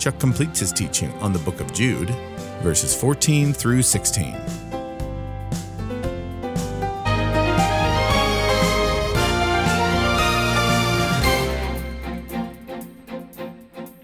Chuck 0.00 0.18
completes 0.18 0.60
his 0.60 0.72
teaching 0.72 1.12
on 1.20 1.34
the 1.34 1.38
book 1.40 1.60
of 1.60 1.74
Jude, 1.74 2.08
verses 2.62 2.98
14 2.98 3.52
through 3.52 3.82
16. 3.82 4.34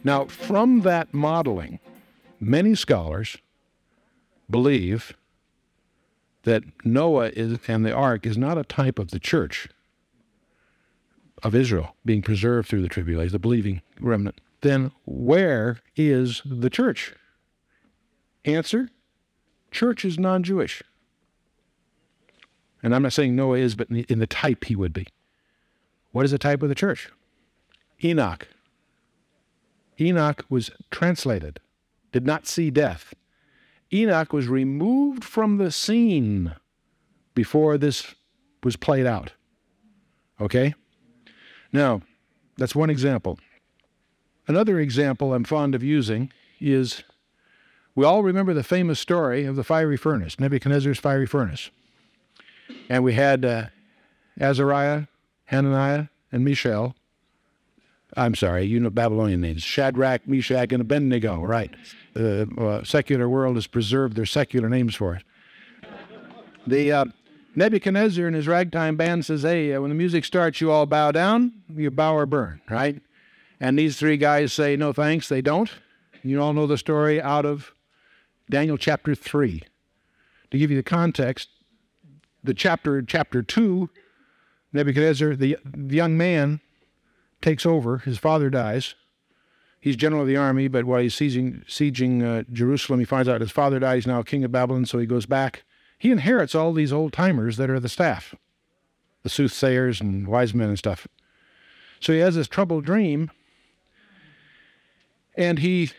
Now, 0.05 0.27
from 0.27 0.83
that 0.83 1.15
modeling, 1.15 1.81
many 2.39 2.75
scholars 2.75 3.39
believe 4.51 5.17
that 6.43 6.63
Noah 6.85 7.31
is, 7.31 7.59
and 7.67 7.87
the 7.87 7.95
ark 7.95 8.27
is 8.27 8.37
not 8.37 8.59
a 8.59 8.65
type 8.65 8.99
of 8.99 9.13
the 9.13 9.19
church 9.19 9.67
of 11.43 11.55
Israel 11.55 11.97
being 12.05 12.21
preserved 12.21 12.69
through 12.69 12.83
the 12.83 12.89
tribulation, 12.89 13.33
the 13.33 13.39
believing 13.39 13.81
remnant. 13.99 14.43
Then 14.63 14.93
where 15.05 15.81
is 15.97 16.43
the 16.45 16.71
church? 16.71 17.15
Answer 18.45 18.91
church 19.71 20.05
is 20.05 20.19
non 20.19 20.43
Jewish. 20.43 20.83
And 22.83 22.95
I'm 22.95 23.03
not 23.03 23.13
saying 23.13 23.35
Noah 23.35 23.59
is, 23.59 23.75
but 23.75 23.91
in 23.91 23.97
the, 23.97 24.07
in 24.09 24.19
the 24.19 24.27
type 24.27 24.65
he 24.65 24.77
would 24.77 24.93
be. 24.93 25.09
What 26.13 26.25
is 26.25 26.31
the 26.31 26.39
type 26.39 26.63
of 26.63 26.69
the 26.69 26.75
church? 26.75 27.11
Enoch. 28.03 28.49
Enoch 30.01 30.45
was 30.49 30.71
translated, 30.91 31.61
did 32.13 32.27
not 32.27 32.47
see 32.47 32.71
death. 32.71 33.15
Enoch 33.93 34.33
was 34.33 34.49
removed 34.49 35.25
from 35.25 35.57
the 35.57 35.71
scene 35.71 36.55
before 37.35 37.79
this 37.79 38.15
was 38.63 38.77
played 38.77 39.07
out. 39.07 39.33
Okay? 40.41 40.75
Now, 41.73 42.03
that's 42.57 42.75
one 42.75 42.91
example. 42.91 43.39
Another 44.49 44.79
example 44.79 45.35
I'm 45.35 45.45
fond 45.45 45.75
of 45.75 45.83
using 45.83 46.33
is 46.61 47.03
we 47.95 48.05
all 48.05 48.23
remember 48.23 48.55
the 48.55 48.63
famous 48.63 49.01
story 49.01 49.45
of 49.45 49.57
the 49.57 49.65
fiery 49.65 49.97
furnace, 49.97 50.39
Nebuchadnezzar's 50.39 50.99
fiery 50.99 51.27
furnace. 51.27 51.71
And 52.89 53.03
we 53.03 53.15
had 53.15 53.45
uh, 53.45 53.67
Azariah, 54.41 55.07
Hananiah, 55.47 56.07
and 56.31 56.45
Mishael. 56.45 56.95
I'm 58.17 58.35
sorry, 58.35 58.65
you 58.65 58.79
know 58.79 58.91
Babylonian 58.91 59.41
names 59.41 59.63
Shadrach, 59.63 60.27
Meshach, 60.29 60.73
and 60.73 60.81
Abednego, 60.81 61.43
right? 61.43 61.75
The 62.15 62.49
uh, 62.57 62.85
secular 62.85 63.29
world 63.29 63.57
has 63.57 63.67
preserved 63.67 64.17
their 64.17 64.27
secular 64.27 64.69
names 64.69 64.95
for 64.95 65.17
it. 65.17 65.25
The 66.67 66.93
uh, 66.93 67.05
Nebuchadnezzar 67.55 68.27
and 68.27 68.37
his 68.37 68.47
ragtime 68.47 68.97
band 68.97 69.25
says, 69.25 69.43
Hey, 69.43 69.75
uh, 69.75 69.81
when 69.81 69.91
the 69.91 69.95
music 69.95 70.25
starts, 70.25 70.61
you 70.61 70.71
all 70.71 70.87
bow 70.87 71.13
down, 71.13 71.53
you 71.75 71.91
bow 71.91 72.15
or 72.15 72.27
burn, 72.27 72.61
right? 72.69 73.01
And 73.61 73.79
these 73.79 73.97
three 73.97 74.17
guys 74.17 74.53
say, 74.53 74.77
No 74.77 74.93
thanks, 74.93 75.29
they 75.29 75.41
don't. 75.41 75.71
You 76.23 76.43
all 76.43 76.53
know 76.53 76.67
the 76.67 76.79
story 76.79 77.21
out 77.21 77.47
of 77.47 77.73
Daniel 78.51 78.77
chapter 78.77 79.15
3. 79.15 79.63
To 80.51 80.59
give 80.59 80.71
you 80.71 80.77
the 80.77 80.83
context, 80.83 81.49
the 82.43 82.55
chapter, 82.55 83.03
chapter 83.03 83.43
2, 83.43 83.91
Nebuchadnezzar, 84.73 85.35
the, 85.35 85.57
the 85.65 85.97
young 85.97 86.17
man, 86.17 86.61
takes 87.41 87.67
over. 87.67 87.99
His 87.99 88.19
father 88.19 88.51
dies. 88.51 88.95
He's 89.81 89.97
general 89.97 90.23
of 90.23 90.29
the 90.29 90.37
army, 90.37 90.69
but 90.69 90.85
while 90.85 91.01
he's 91.01 91.15
sieging, 91.15 91.65
sieging 91.67 92.25
uh, 92.25 92.45
Jerusalem, 92.53 92.99
he 92.99 93.05
finds 93.05 93.29
out 93.29 93.41
his 93.41 93.53
father 93.53 93.79
dies 93.79 94.07
now 94.07 94.23
king 94.23 94.43
of 94.45 94.53
Babylon, 94.53 94.87
so 94.87 94.99
he 94.99 95.07
goes 95.07 95.27
back. 95.27 95.65
He 95.99 96.11
inherits 96.11 96.55
all 96.55 96.73
these 96.73 96.93
old 96.93 97.13
timers 97.13 97.57
that 97.57 97.71
are 97.71 97.81
the 97.81 97.89
staff, 97.89 98.35
the 99.23 99.29
soothsayers 99.29 100.01
and 100.01 100.27
wise 100.27 100.55
men 100.55 100.69
and 100.69 100.79
stuff. 100.79 101.07
So 102.01 102.13
he 102.13 102.19
has 102.19 102.35
this 102.35 102.49
troubled 102.49 102.85
dream, 102.85 103.31
and 105.37 105.59
he 105.59 105.91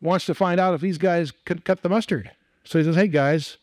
wants 0.00 0.26
to 0.26 0.34
find 0.34 0.60
out 0.60 0.74
if 0.74 0.80
these 0.80 0.98
guys 0.98 1.32
can 1.44 1.60
cut 1.60 1.82
the 1.82 1.88
mustard. 1.88 2.30
So 2.64 2.78
he 2.78 2.84
says, 2.84 2.96
"Hey 2.96 3.08
guys, 3.08 3.58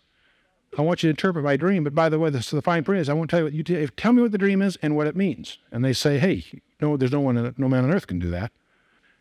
I 0.77 0.81
want 0.81 1.03
you 1.03 1.07
to 1.07 1.11
interpret 1.11 1.45
my 1.45 1.57
dream. 1.57 1.83
But 1.83 1.95
by 1.95 2.09
the 2.09 2.19
way, 2.19 2.29
the, 2.29 2.41
so 2.41 2.55
the 2.55 2.61
fine 2.61 2.83
print 2.83 3.01
is 3.01 3.09
I 3.09 3.13
won't 3.13 3.29
tell 3.29 3.39
you 3.39 3.45
what 3.45 3.53
you 3.53 3.63
t- 3.63 3.87
tell 3.95 4.13
me 4.13 4.21
what 4.21 4.31
the 4.31 4.37
dream 4.37 4.61
is 4.61 4.77
and 4.81 4.95
what 4.95 5.07
it 5.07 5.15
means." 5.15 5.59
And 5.71 5.83
they 5.83 5.93
say, 5.93 6.17
"Hey, 6.19 6.61
no, 6.81 6.97
there's 6.97 7.11
no 7.11 7.21
one, 7.21 7.53
no 7.57 7.69
man 7.69 7.83
on 7.83 7.93
earth 7.93 8.07
can 8.07 8.19
do 8.19 8.29
that." 8.31 8.51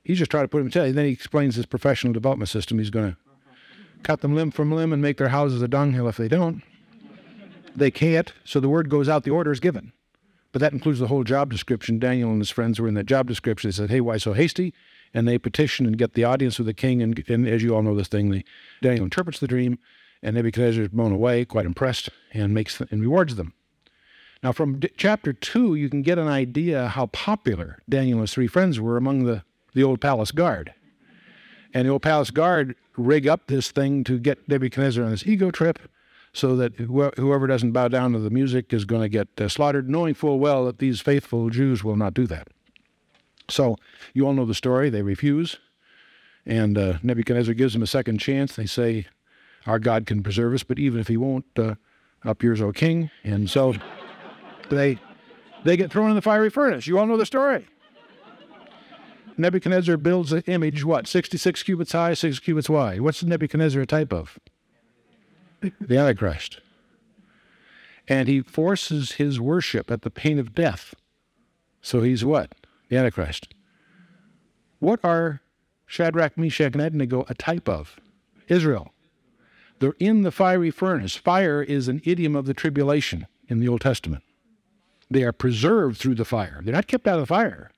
He's 0.03 0.19
just 0.19 0.31
trying 0.31 0.45
to 0.45 0.49
put 0.49 0.61
him 0.61 0.71
to. 0.71 0.93
Then 0.93 1.07
he 1.07 1.13
explains 1.13 1.57
his 1.57 1.67
professional 1.67 2.13
development 2.13 2.51
system. 2.51 2.79
He's 2.79 2.91
going 2.91 3.13
to 3.13 3.17
cut 4.03 4.21
them 4.21 4.35
limb 4.35 4.51
from 4.51 4.71
limb 4.71 4.93
and 4.93 5.01
make 5.01 5.17
their 5.17 5.31
houses 5.31 5.63
a 5.63 5.69
dunghill 5.69 6.09
if 6.09 6.19
they 6.19 6.29
don't. 6.29 6.63
They 7.75 7.91
can't, 7.91 8.33
so 8.45 8.61
the 8.61 8.69
word 8.69 8.89
goes 8.89 9.09
out, 9.09 9.25
the 9.25 9.31
order 9.31 9.51
is 9.51 9.61
given. 9.61 9.93
But 10.53 10.61
that 10.61 10.73
includes 10.73 11.01
the 11.01 11.09
whole 11.09 11.25
job 11.25 11.51
description. 11.51 11.99
Daniel 11.99 12.31
and 12.31 12.41
his 12.41 12.51
friends 12.51 12.79
were 12.79 12.87
in 12.87 12.95
that 12.95 13.07
job 13.07 13.27
description. 13.27 13.69
They 13.69 13.73
said, 13.73 13.91
Hey, 13.91 14.01
why 14.01 14.19
so 14.19 14.35
hasty? 14.35 14.73
And 15.15 15.29
they 15.29 15.39
petition 15.39 15.87
and 15.87 15.97
get 15.97 16.15
the 16.15 16.25
audience 16.25 16.59
with 16.59 16.67
the 16.67 16.75
king. 16.75 17.01
And, 17.01 17.25
and 17.29 17.47
as 17.47 17.63
you 17.63 17.75
all 17.75 17.83
know 17.83 17.95
this 17.95 18.09
thing, 18.09 18.31
the, 18.31 18.45
Daniel 18.83 19.05
interprets 19.05 19.39
the 19.39 19.47
dream, 19.47 19.79
and 20.23 20.35
Nebuchadnezzar 20.35 20.83
is 20.83 20.89
blown 20.89 21.13
away, 21.13 21.45
quite 21.45 21.67
impressed, 21.67 22.09
and 22.33 22.53
makes 22.53 22.81
and 22.81 23.01
rewards 23.01 23.37
them. 23.37 23.55
Now, 24.43 24.53
from 24.53 24.81
d- 24.81 24.91
chapter 24.97 25.33
two, 25.33 25.75
you 25.75 25.89
can 25.89 26.03
get 26.03 26.19
an 26.19 26.29
idea 26.29 26.89
how 26.89 27.07
popular 27.07 27.79
Daniel 27.89 28.19
and 28.19 28.25
his 28.25 28.35
three 28.35 28.47
friends 28.49 28.81
were 28.81 28.97
among 28.97 29.25
the, 29.25 29.45
the 29.73 29.85
old 29.85 30.01
palace 30.01 30.33
guard. 30.33 30.75
And 31.73 31.87
the 31.87 31.93
old 31.93 32.03
palace 32.03 32.31
guard 32.31 32.75
rig 32.97 33.27
up 33.27 33.47
this 33.47 33.71
thing 33.71 34.05
to 34.05 34.19
get 34.19 34.49
Nebuchadnezzar 34.49 35.05
on 35.05 35.11
this 35.13 35.27
ego 35.27 35.51
trip 35.51 35.79
so 36.33 36.57
that 36.57 36.75
whoever 36.75 37.47
doesn't 37.47 37.73
bow 37.73 37.89
down 37.89 38.13
to 38.13 38.19
the 38.19 38.31
music 38.31 38.73
is 38.73 38.85
going 38.85 39.03
to 39.03 39.09
get 39.09 39.29
uh, 39.41 39.49
slaughtered, 39.49 39.89
knowing 39.89 40.15
full 40.15 40.41
well 40.41 40.65
that 40.67 40.79
these 40.79 41.01
faithful 41.01 41.49
Jews 41.49 41.85
will 41.85 41.97
not 41.97 42.13
do 42.13 42.27
that. 42.27 42.49
So 43.49 43.77
you 44.13 44.27
all 44.27 44.33
know 44.33 44.47
the 44.47 44.55
story. 44.55 44.91
They 44.91 45.03
refuse. 45.03 45.59
And 46.47 46.77
uh, 46.77 46.99
Nebuchadnezzar 47.03 47.55
gives 47.55 47.73
them 47.73 47.83
a 47.83 47.87
second 47.87 48.19
chance. 48.19 48.57
They 48.57 48.67
say, 48.67 49.07
Our 49.67 49.79
God 49.79 50.07
can 50.07 50.23
preserve 50.23 50.55
us, 50.55 50.63
but 50.63 50.79
even 50.79 51.01
if 51.01 51.09
he 51.09 51.17
won't, 51.17 51.47
uh, 51.57 51.75
up 52.25 52.43
yours, 52.43 52.61
O 52.61 52.73
king. 52.73 53.11
And 53.23 53.49
so 53.49 53.75
they, 54.71 54.99
they 55.65 55.77
get 55.77 55.91
thrown 55.91 56.11
in 56.11 56.17
the 56.17 56.23
fiery 56.23 56.51
furnace. 56.51 56.87
You 56.87 56.99
all 56.99 57.07
know 57.07 57.17
the 57.17 57.27
story. 57.27 57.67
Nebuchadnezzar 59.37 59.97
builds 59.97 60.33
an 60.33 60.43
image, 60.47 60.85
what, 60.85 61.09
66 61.09 61.63
cubits 61.65 61.93
high, 61.93 62.15
6 62.15 62.39
cubits 62.39 62.71
wide. 62.71 63.01
What's 63.01 63.23
Nebuchadnezzar 63.23 63.83
a 63.83 63.87
type 63.87 64.13
of? 64.13 64.39
The 65.81 65.97
Antichrist. 65.97 66.61
And 68.07 68.29
he 68.29 68.43
forces 68.43 69.13
his 69.13 69.41
worship 69.41 69.91
at 69.91 70.03
the 70.03 70.11
pain 70.11 70.39
of 70.39 70.55
death. 70.55 70.95
So 71.81 72.03
he's 72.03 72.25
what? 72.25 72.53
The 72.89 72.97
Antichrist. 72.97 73.55
What 74.79 75.01
are 75.03 75.41
Shadrach, 75.87 76.37
Meshach, 76.37 76.73
and 76.73 76.77
Abednego 76.77 77.25
a 77.29 77.35
type 77.35 77.69
of? 77.69 77.99
Israel. 78.49 78.93
They're 79.79 79.95
in 79.99 80.23
the 80.23 80.31
fiery 80.31 80.71
furnace. 80.71 81.17
Fire 81.17 81.63
is 81.63 81.89
an 81.89 82.01
idiom 82.05 82.37
of 82.37 82.47
the 82.47 82.55
tribulation 82.55 83.27
in 83.49 83.61
the 83.61 83.69
Old 83.69 83.81
Testament. 83.81 84.23
They 85.11 85.23
are 85.23 85.33
preserved 85.33 85.99
through 85.99 86.15
the 86.15 86.25
fire. 86.25 86.61
They're 86.63 86.75
not 86.75 86.87
kept 86.87 87.07
out 87.07 87.15
of 87.15 87.23
the 87.23 87.27
fire. 87.27 87.71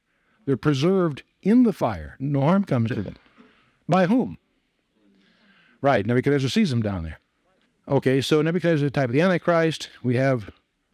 They're 0.44 0.56
preserved 0.56 1.22
in 1.42 1.64
the 1.64 1.72
fire. 1.72 2.16
No 2.18 2.42
harm 2.42 2.64
comes 2.64 2.90
to 2.90 3.02
them. 3.02 3.16
By 3.88 4.06
whom? 4.06 4.38
Right, 5.80 6.06
Nebuchadnezzar 6.06 6.50
sees 6.50 6.70
them 6.70 6.82
down 6.82 7.04
there. 7.04 7.20
Okay, 7.88 8.20
so 8.20 8.42
Nebuchadnezzar 8.42 8.86
is 8.86 8.90
the 8.90 8.90
type 8.90 9.08
of 9.08 9.12
the 9.12 9.20
Antichrist. 9.20 9.90
We 10.02 10.16
have 10.16 10.50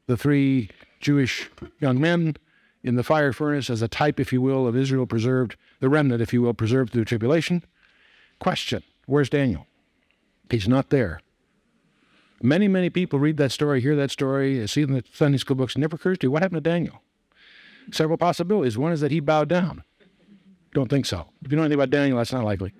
the 0.06 0.16
three 0.16 0.70
Jewish 1.00 1.50
young 1.80 2.00
men 2.00 2.36
in 2.82 2.96
the 2.96 3.04
fire 3.04 3.32
furnace 3.32 3.70
as 3.70 3.82
a 3.82 3.88
type, 3.88 4.18
if 4.18 4.32
you 4.32 4.40
will, 4.40 4.66
of 4.66 4.76
Israel 4.76 5.06
preserved, 5.06 5.56
the 5.80 5.88
remnant, 5.88 6.20
if 6.20 6.32
you 6.32 6.42
will, 6.42 6.54
preserved 6.54 6.92
through 6.92 7.04
tribulation. 7.04 7.64
Question 8.38 8.82
Where's 9.06 9.30
Daniel? 9.30 9.66
He's 10.50 10.68
not 10.68 10.90
there. 10.90 11.20
Many, 12.42 12.66
many 12.66 12.90
people 12.90 13.20
read 13.20 13.36
that 13.36 13.52
story, 13.52 13.80
hear 13.80 13.94
that 13.96 14.10
story, 14.10 14.66
see 14.66 14.82
in 14.82 14.92
the 14.92 15.04
Sunday 15.12 15.38
school 15.38 15.56
books. 15.56 15.78
Never 15.78 15.94
occurs 15.94 16.18
to 16.18 16.26
you 16.26 16.30
what 16.32 16.42
happened 16.42 16.62
to 16.62 16.70
Daniel. 16.70 17.00
Several 17.92 18.18
possibilities. 18.18 18.76
One 18.76 18.92
is 18.92 19.00
that 19.00 19.12
he 19.12 19.20
bowed 19.20 19.48
down. 19.48 19.84
Don't 20.74 20.88
think 20.88 21.06
so. 21.06 21.28
If 21.44 21.52
you 21.52 21.56
know 21.56 21.62
anything 21.62 21.78
about 21.78 21.90
Daniel, 21.90 22.18
that's 22.18 22.32
not 22.32 22.44
likely. 22.44 22.72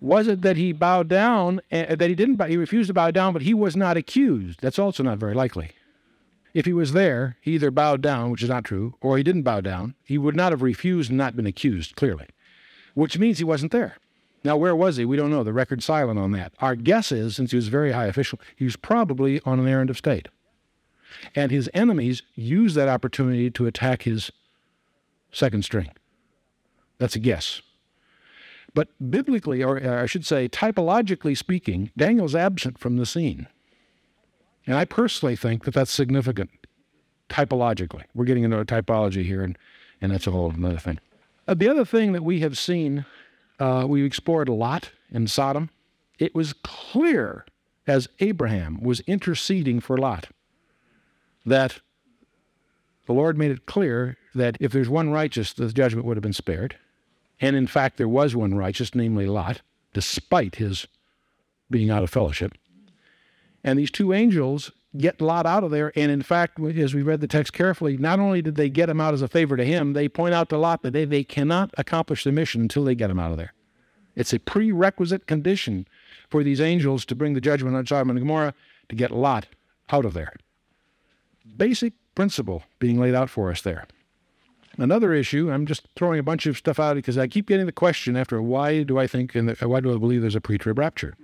Was 0.00 0.28
it 0.28 0.42
that 0.42 0.56
he 0.56 0.72
bowed 0.72 1.08
down, 1.08 1.60
uh, 1.72 1.94
that 1.94 2.08
he 2.08 2.14
didn't, 2.14 2.36
bow, 2.36 2.46
he 2.46 2.56
refused 2.56 2.88
to 2.88 2.94
bow 2.94 3.10
down, 3.10 3.32
but 3.32 3.42
he 3.42 3.54
was 3.54 3.76
not 3.76 3.96
accused? 3.96 4.60
That's 4.60 4.78
also 4.78 5.02
not 5.02 5.18
very 5.18 5.34
likely. 5.34 5.72
If 6.56 6.64
he 6.64 6.72
was 6.72 6.94
there, 6.94 7.36
he 7.42 7.56
either 7.56 7.70
bowed 7.70 8.00
down, 8.00 8.30
which 8.30 8.42
is 8.42 8.48
not 8.48 8.64
true, 8.64 8.94
or 9.02 9.18
he 9.18 9.22
didn't 9.22 9.42
bow 9.42 9.60
down. 9.60 9.94
He 10.02 10.16
would 10.16 10.34
not 10.34 10.52
have 10.52 10.62
refused 10.62 11.10
and 11.10 11.18
not 11.18 11.36
been 11.36 11.44
accused, 11.44 11.96
clearly. 11.96 12.28
which 12.94 13.18
means 13.18 13.36
he 13.36 13.44
wasn't 13.44 13.72
there. 13.72 13.98
Now, 14.42 14.56
where 14.56 14.74
was 14.74 14.96
he? 14.96 15.04
We 15.04 15.18
don't 15.18 15.30
know. 15.30 15.44
The 15.44 15.52
record's 15.52 15.84
silent 15.84 16.18
on 16.18 16.32
that. 16.32 16.54
Our 16.60 16.74
guess 16.74 17.12
is, 17.12 17.36
since 17.36 17.50
he 17.50 17.56
was 17.56 17.68
a 17.68 17.70
very 17.70 17.92
high 17.92 18.06
official, 18.06 18.40
he 18.56 18.64
was 18.64 18.74
probably 18.74 19.38
on 19.44 19.60
an 19.60 19.68
errand 19.68 19.90
of 19.90 19.98
state. 19.98 20.28
And 21.34 21.50
his 21.50 21.68
enemies 21.74 22.22
used 22.34 22.74
that 22.76 22.88
opportunity 22.88 23.50
to 23.50 23.66
attack 23.66 24.04
his 24.04 24.30
second 25.30 25.62
string. 25.62 25.90
That's 26.96 27.16
a 27.16 27.20
guess. 27.20 27.60
But 28.72 28.88
biblically, 29.10 29.62
or 29.62 29.76
uh, 29.76 30.04
I 30.04 30.06
should 30.06 30.24
say, 30.24 30.48
typologically 30.48 31.36
speaking, 31.36 31.90
Daniel's 31.98 32.34
absent 32.34 32.78
from 32.78 32.96
the 32.96 33.04
scene. 33.04 33.46
And 34.66 34.76
I 34.76 34.84
personally 34.84 35.36
think 35.36 35.64
that 35.64 35.74
that's 35.74 35.90
significant 35.90 36.50
typologically. 37.28 38.04
We're 38.14 38.24
getting 38.24 38.44
into 38.44 38.58
a 38.58 38.64
typology 38.64 39.24
here, 39.24 39.42
and, 39.42 39.56
and 40.00 40.12
that's 40.12 40.26
a 40.26 40.30
whole 40.30 40.52
other 40.64 40.78
thing. 40.78 40.98
Uh, 41.46 41.54
the 41.54 41.68
other 41.68 41.84
thing 41.84 42.12
that 42.12 42.24
we 42.24 42.40
have 42.40 42.58
seen, 42.58 43.04
uh, 43.60 43.86
we 43.88 44.04
explored 44.04 44.48
a 44.48 44.52
lot 44.52 44.90
in 45.10 45.26
Sodom. 45.26 45.70
It 46.18 46.34
was 46.34 46.52
clear 46.52 47.46
as 47.86 48.08
Abraham 48.18 48.80
was 48.80 49.00
interceding 49.00 49.80
for 49.80 49.96
Lot 49.96 50.28
that 51.44 51.80
the 53.06 53.12
Lord 53.12 53.38
made 53.38 53.52
it 53.52 53.66
clear 53.66 54.16
that 54.34 54.56
if 54.60 54.72
there's 54.72 54.88
one 54.88 55.10
righteous, 55.10 55.52
the 55.52 55.72
judgment 55.72 56.04
would 56.04 56.16
have 56.16 56.22
been 56.22 56.32
spared. 56.32 56.76
And 57.40 57.54
in 57.54 57.66
fact, 57.66 57.96
there 57.96 58.08
was 58.08 58.34
one 58.34 58.54
righteous, 58.54 58.94
namely 58.94 59.26
Lot, 59.26 59.60
despite 59.92 60.56
his 60.56 60.86
being 61.70 61.90
out 61.90 62.02
of 62.02 62.10
fellowship. 62.10 62.52
And 63.66 63.78
these 63.78 63.90
two 63.90 64.12
angels 64.12 64.70
get 64.96 65.20
Lot 65.20 65.44
out 65.44 65.64
of 65.64 65.72
there. 65.72 65.92
And 65.96 66.10
in 66.10 66.22
fact, 66.22 66.60
as 66.60 66.94
we 66.94 67.02
read 67.02 67.20
the 67.20 67.26
text 67.26 67.52
carefully, 67.52 67.96
not 67.96 68.20
only 68.20 68.40
did 68.40 68.54
they 68.54 68.70
get 68.70 68.88
him 68.88 69.00
out 69.00 69.12
as 69.12 69.22
a 69.22 69.28
favor 69.28 69.56
to 69.56 69.64
him, 69.64 69.92
they 69.92 70.08
point 70.08 70.34
out 70.34 70.48
to 70.50 70.56
Lot 70.56 70.82
that 70.82 70.92
they, 70.92 71.04
they 71.04 71.24
cannot 71.24 71.74
accomplish 71.76 72.22
the 72.22 72.30
mission 72.30 72.62
until 72.62 72.84
they 72.84 72.94
get 72.94 73.10
him 73.10 73.18
out 73.18 73.32
of 73.32 73.36
there. 73.36 73.52
It's 74.14 74.32
a 74.32 74.38
prerequisite 74.38 75.26
condition 75.26 75.86
for 76.30 76.44
these 76.44 76.60
angels 76.60 77.04
to 77.06 77.16
bring 77.16 77.34
the 77.34 77.40
judgment 77.40 77.76
on 77.76 77.84
Sodom 77.84 78.10
and 78.10 78.20
Gomorrah 78.20 78.54
to 78.88 78.96
get 78.96 79.10
Lot 79.10 79.48
out 79.90 80.04
of 80.04 80.14
there. 80.14 80.32
Basic 81.56 81.92
principle 82.14 82.62
being 82.78 83.00
laid 83.00 83.14
out 83.14 83.28
for 83.28 83.50
us 83.50 83.62
there. 83.62 83.86
Another 84.78 85.12
issue, 85.12 85.50
I'm 85.50 85.66
just 85.66 85.88
throwing 85.96 86.20
a 86.20 86.22
bunch 86.22 86.46
of 86.46 86.56
stuff 86.56 86.78
out 86.78 86.94
because 86.94 87.18
I 87.18 87.26
keep 87.26 87.48
getting 87.48 87.66
the 87.66 87.72
question 87.72 88.16
after 88.16 88.40
why 88.40 88.84
do 88.84 88.98
I 88.98 89.08
think 89.08 89.34
and 89.34 89.56
why 89.58 89.80
do 89.80 89.92
I 89.92 89.98
believe 89.98 90.20
there's 90.20 90.36
a 90.36 90.40
pre-trib 90.40 90.78
rapture? 90.78 91.14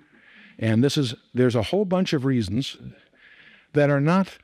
And 0.62 0.82
this 0.82 0.96
is 0.96 1.14
there's 1.34 1.56
a 1.56 1.64
whole 1.64 1.84
bunch 1.84 2.12
of 2.12 2.24
reasons 2.24 2.76
that 3.72 3.90
are 3.90 4.00
not 4.00 4.38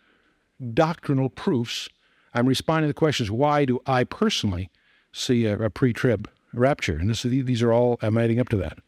doctrinal 0.74 1.30
proofs. 1.30 1.88
I'm 2.34 2.46
responding 2.46 2.88
to 2.88 2.92
the 2.92 2.98
questions 2.98 3.30
why 3.30 3.64
do 3.64 3.80
I 3.86 4.02
personally 4.02 4.68
see 5.12 5.46
a, 5.46 5.56
a 5.56 5.70
pre-trib 5.70 6.28
rapture? 6.52 6.96
And 6.96 7.08
this, 7.08 7.22
these 7.22 7.62
are 7.62 7.72
all 7.72 7.98
I'm 8.02 8.18
adding 8.18 8.40
up 8.40 8.48
to 8.48 8.56
that. 8.56 8.78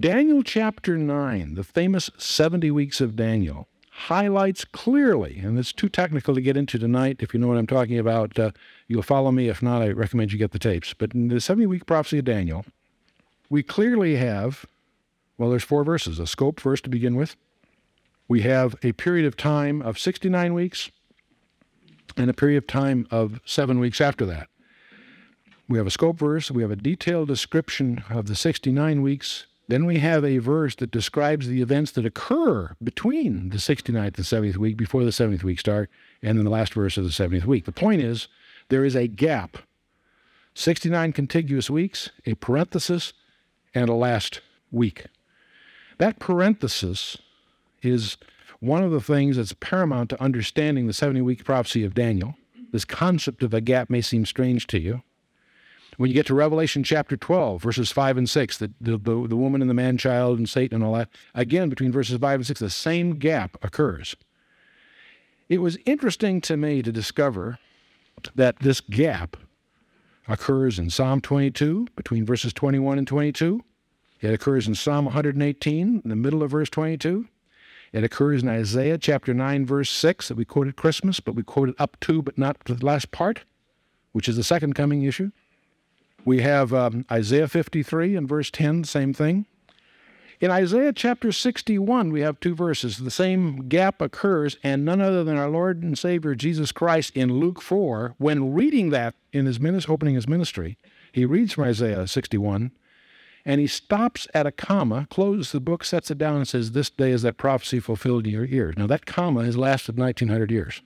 Daniel 0.00 0.44
chapter 0.44 0.96
9, 0.96 1.54
the 1.54 1.64
famous 1.64 2.10
70 2.16 2.70
weeks 2.70 3.00
of 3.00 3.16
Daniel, 3.16 3.66
highlights 3.90 4.64
clearly, 4.64 5.38
and 5.38 5.58
it's 5.58 5.72
too 5.72 5.88
technical 5.88 6.34
to 6.34 6.40
get 6.40 6.56
into 6.56 6.78
tonight. 6.78 7.18
If 7.20 7.34
you 7.34 7.40
know 7.40 7.48
what 7.48 7.58
I'm 7.58 7.66
talking 7.66 7.98
about, 7.98 8.38
uh, 8.38 8.52
you'll 8.86 9.02
follow 9.02 9.32
me. 9.32 9.48
If 9.48 9.62
not, 9.62 9.82
I 9.82 9.88
recommend 9.88 10.32
you 10.32 10.38
get 10.38 10.52
the 10.52 10.58
tapes. 10.60 10.94
But 10.94 11.12
in 11.12 11.26
the 11.26 11.40
70 11.40 11.66
week 11.66 11.86
prophecy 11.86 12.18
of 12.18 12.24
Daniel, 12.24 12.64
we 13.50 13.64
clearly 13.64 14.16
have 14.16 14.64
well, 15.38 15.50
there's 15.50 15.64
four 15.64 15.84
verses 15.84 16.18
a 16.18 16.26
scope 16.26 16.60
verse 16.60 16.80
to 16.82 16.90
begin 16.90 17.16
with. 17.16 17.36
We 18.28 18.42
have 18.42 18.76
a 18.82 18.92
period 18.92 19.26
of 19.26 19.36
time 19.36 19.82
of 19.82 19.98
69 19.98 20.54
weeks 20.54 20.90
and 22.16 22.30
a 22.30 22.34
period 22.34 22.58
of 22.58 22.66
time 22.66 23.06
of 23.10 23.40
seven 23.44 23.78
weeks 23.78 24.00
after 24.00 24.24
that. 24.26 24.48
We 25.68 25.78
have 25.78 25.86
a 25.86 25.90
scope 25.90 26.18
verse, 26.18 26.50
we 26.50 26.62
have 26.62 26.70
a 26.70 26.76
detailed 26.76 27.28
description 27.28 28.04
of 28.10 28.26
the 28.26 28.36
69 28.36 29.02
weeks. 29.02 29.46
Then 29.66 29.86
we 29.86 29.98
have 29.98 30.24
a 30.24 30.38
verse 30.38 30.74
that 30.76 30.90
describes 30.90 31.48
the 31.48 31.62
events 31.62 31.90
that 31.92 32.04
occur 32.04 32.76
between 32.82 33.48
the 33.48 33.56
69th 33.56 34.16
and 34.16 34.26
70th 34.26 34.58
week, 34.58 34.76
before 34.76 35.04
the 35.04 35.10
70th 35.10 35.42
week 35.42 35.58
start, 35.58 35.88
and 36.22 36.36
then 36.36 36.44
the 36.44 36.50
last 36.50 36.74
verse 36.74 36.98
of 36.98 37.04
the 37.04 37.10
70th 37.10 37.46
week. 37.46 37.64
The 37.64 37.72
point 37.72 38.02
is, 38.02 38.28
there 38.68 38.84
is 38.84 38.94
a 38.94 39.08
gap 39.08 39.58
69 40.54 41.12
contiguous 41.12 41.70
weeks, 41.70 42.10
a 42.26 42.34
parenthesis, 42.34 43.14
and 43.74 43.88
a 43.88 43.94
last 43.94 44.40
week. 44.70 45.06
That 45.98 46.18
parenthesis 46.18 47.18
is 47.82 48.16
one 48.60 48.82
of 48.82 48.90
the 48.90 49.00
things 49.00 49.36
that's 49.36 49.52
paramount 49.52 50.10
to 50.10 50.22
understanding 50.22 50.86
the 50.86 50.92
70 50.92 51.20
week 51.22 51.44
prophecy 51.44 51.84
of 51.84 51.94
Daniel. 51.94 52.34
This 52.72 52.84
concept 52.84 53.42
of 53.42 53.54
a 53.54 53.60
gap 53.60 53.90
may 53.90 54.00
seem 54.00 54.26
strange 54.26 54.66
to 54.68 54.80
you. 54.80 55.02
When 55.96 56.10
you 56.10 56.14
get 56.14 56.26
to 56.26 56.34
Revelation 56.34 56.82
chapter 56.82 57.16
12, 57.16 57.62
verses 57.62 57.92
5 57.92 58.16
and 58.16 58.28
6, 58.28 58.58
the, 58.58 58.72
the, 58.80 58.98
the, 58.98 59.28
the 59.28 59.36
woman 59.36 59.60
and 59.60 59.70
the 59.70 59.74
man 59.74 59.96
child 59.96 60.38
and 60.38 60.48
Satan 60.48 60.76
and 60.76 60.84
all 60.84 60.94
that, 60.94 61.08
again, 61.34 61.68
between 61.68 61.92
verses 61.92 62.18
5 62.18 62.40
and 62.40 62.46
6, 62.46 62.58
the 62.58 62.70
same 62.70 63.12
gap 63.16 63.56
occurs. 63.62 64.16
It 65.48 65.58
was 65.58 65.78
interesting 65.86 66.40
to 66.42 66.56
me 66.56 66.82
to 66.82 66.90
discover 66.90 67.58
that 68.34 68.58
this 68.60 68.80
gap 68.80 69.36
occurs 70.26 70.78
in 70.78 70.90
Psalm 70.90 71.20
22, 71.20 71.88
between 71.94 72.24
verses 72.24 72.52
21 72.52 72.98
and 72.98 73.06
22, 73.06 73.62
it 74.24 74.32
occurs 74.32 74.66
in 74.66 74.74
Psalm 74.74 75.04
118, 75.04 76.02
in 76.02 76.08
the 76.08 76.16
middle 76.16 76.42
of 76.42 76.50
verse 76.50 76.70
22. 76.70 77.28
It 77.92 78.04
occurs 78.04 78.42
in 78.42 78.48
Isaiah 78.48 78.98
chapter 78.98 79.34
9, 79.34 79.66
verse 79.66 79.90
6, 79.90 80.28
that 80.28 80.36
we 80.36 80.44
quoted 80.44 80.76
Christmas, 80.76 81.20
but 81.20 81.34
we 81.34 81.42
quoted 81.42 81.74
up 81.78 81.98
to, 82.00 82.22
but 82.22 82.38
not 82.38 82.64
to 82.64 82.74
the 82.74 82.86
last 82.86 83.10
part, 83.10 83.44
which 84.12 84.28
is 84.28 84.36
the 84.36 84.42
second 84.42 84.74
coming 84.74 85.02
issue. 85.02 85.30
We 86.24 86.40
have 86.40 86.72
um, 86.72 87.04
Isaiah 87.12 87.48
53 87.48 88.16
and 88.16 88.28
verse 88.28 88.50
10, 88.50 88.84
same 88.84 89.12
thing. 89.12 89.46
In 90.40 90.50
Isaiah 90.50 90.92
chapter 90.92 91.30
61, 91.30 92.10
we 92.10 92.22
have 92.22 92.40
two 92.40 92.54
verses. 92.54 92.98
The 92.98 93.10
same 93.10 93.68
gap 93.68 94.00
occurs, 94.00 94.56
and 94.64 94.84
none 94.84 95.00
other 95.00 95.22
than 95.22 95.36
our 95.36 95.48
Lord 95.48 95.82
and 95.82 95.98
Savior 95.98 96.34
Jesus 96.34 96.72
Christ 96.72 97.14
in 97.14 97.38
Luke 97.38 97.60
4, 97.60 98.14
when 98.18 98.54
reading 98.54 98.90
that 98.90 99.14
in 99.32 99.46
his 99.46 99.60
opening 99.88 100.14
his 100.14 100.26
ministry, 100.26 100.78
he 101.12 101.24
reads 101.24 101.52
from 101.52 101.64
Isaiah 101.64 102.08
61 102.08 102.72
and 103.44 103.60
he 103.60 103.66
stops 103.66 104.26
at 104.32 104.46
a 104.46 104.52
comma, 104.52 105.06
closes 105.10 105.52
the 105.52 105.60
book, 105.60 105.84
sets 105.84 106.10
it 106.10 106.18
down, 106.18 106.36
and 106.36 106.48
says, 106.48 106.72
This 106.72 106.90
day 106.90 107.10
is 107.10 107.22
that 107.22 107.36
prophecy 107.36 107.78
fulfilled 107.78 108.26
in 108.26 108.32
your 108.32 108.46
ears. 108.46 108.74
Now, 108.76 108.86
that 108.86 109.06
comma 109.06 109.44
has 109.44 109.56
lasted 109.56 109.98
1900 109.98 110.50
years. 110.50 110.82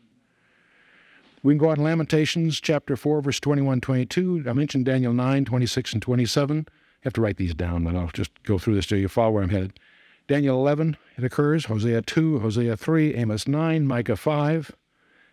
We 1.43 1.53
can 1.53 1.59
go 1.59 1.71
on 1.71 1.83
Lamentations 1.83 2.61
chapter 2.61 2.97
4, 2.97 3.23
verse 3.23 3.39
21 3.39 3.81
22. 3.81 4.45
I 4.49 4.53
mentioned 4.53 4.87
Daniel 4.87 5.13
9, 5.13 5.45
26 5.45 5.93
and 5.93 6.03
27. 6.03 6.57
You 6.57 6.65
have 7.03 7.13
to 7.13 7.21
write 7.21 7.37
these 7.37 7.55
down, 7.55 7.85
but 7.85 7.95
I'll 7.95 8.09
just 8.09 8.43
go 8.43 8.59
through 8.59 8.75
this 8.75 8.87
so 8.87 8.97
you 8.97 9.07
follow 9.07 9.33
where 9.33 9.45
I'm 9.45 9.51
headed. 9.51 9.79
Daniel 10.27 10.59
11, 10.59 10.97
it 11.17 11.25
occurs. 11.25 11.67
Hosea 11.67 12.03
2, 12.03 12.41
Hosea 12.41 12.77
3, 12.77 13.15
Amos 13.15 13.47
9, 13.47 13.87
Micah 13.87 14.17
5, 14.17 14.73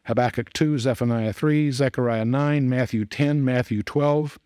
Habakkuk 0.04 0.54
2, 0.54 0.78
Zephaniah 0.78 1.34
3, 1.34 1.72
Zechariah 1.72 2.24
9, 2.24 2.70
Matthew 2.70 3.04
10, 3.06 3.44
Matthew 3.44 3.82
12, 3.82 4.38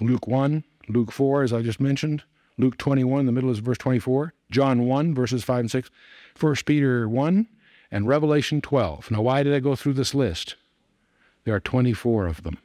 Luke 0.00 0.26
1, 0.28 0.64
Luke 0.88 1.12
4, 1.12 1.42
as 1.42 1.52
I 1.52 1.62
just 1.62 1.80
mentioned, 1.80 2.22
Luke 2.58 2.78
21, 2.78 3.26
the 3.26 3.32
middle 3.32 3.50
is 3.50 3.58
verse 3.58 3.78
24, 3.78 4.32
John 4.50 4.86
1, 4.86 5.14
verses 5.14 5.42
5 5.42 5.60
and 5.60 5.70
6, 5.70 5.90
1 6.38 6.54
Peter 6.66 7.08
1, 7.08 7.48
and 7.90 8.08
Revelation 8.08 8.60
12. 8.60 9.10
Now, 9.10 9.22
why 9.22 9.42
did 9.42 9.54
I 9.54 9.60
go 9.60 9.74
through 9.74 9.94
this 9.94 10.14
list? 10.14 10.56
There 11.44 11.54
are 11.54 11.60
24 11.60 12.26
of 12.26 12.42
them. 12.42 12.58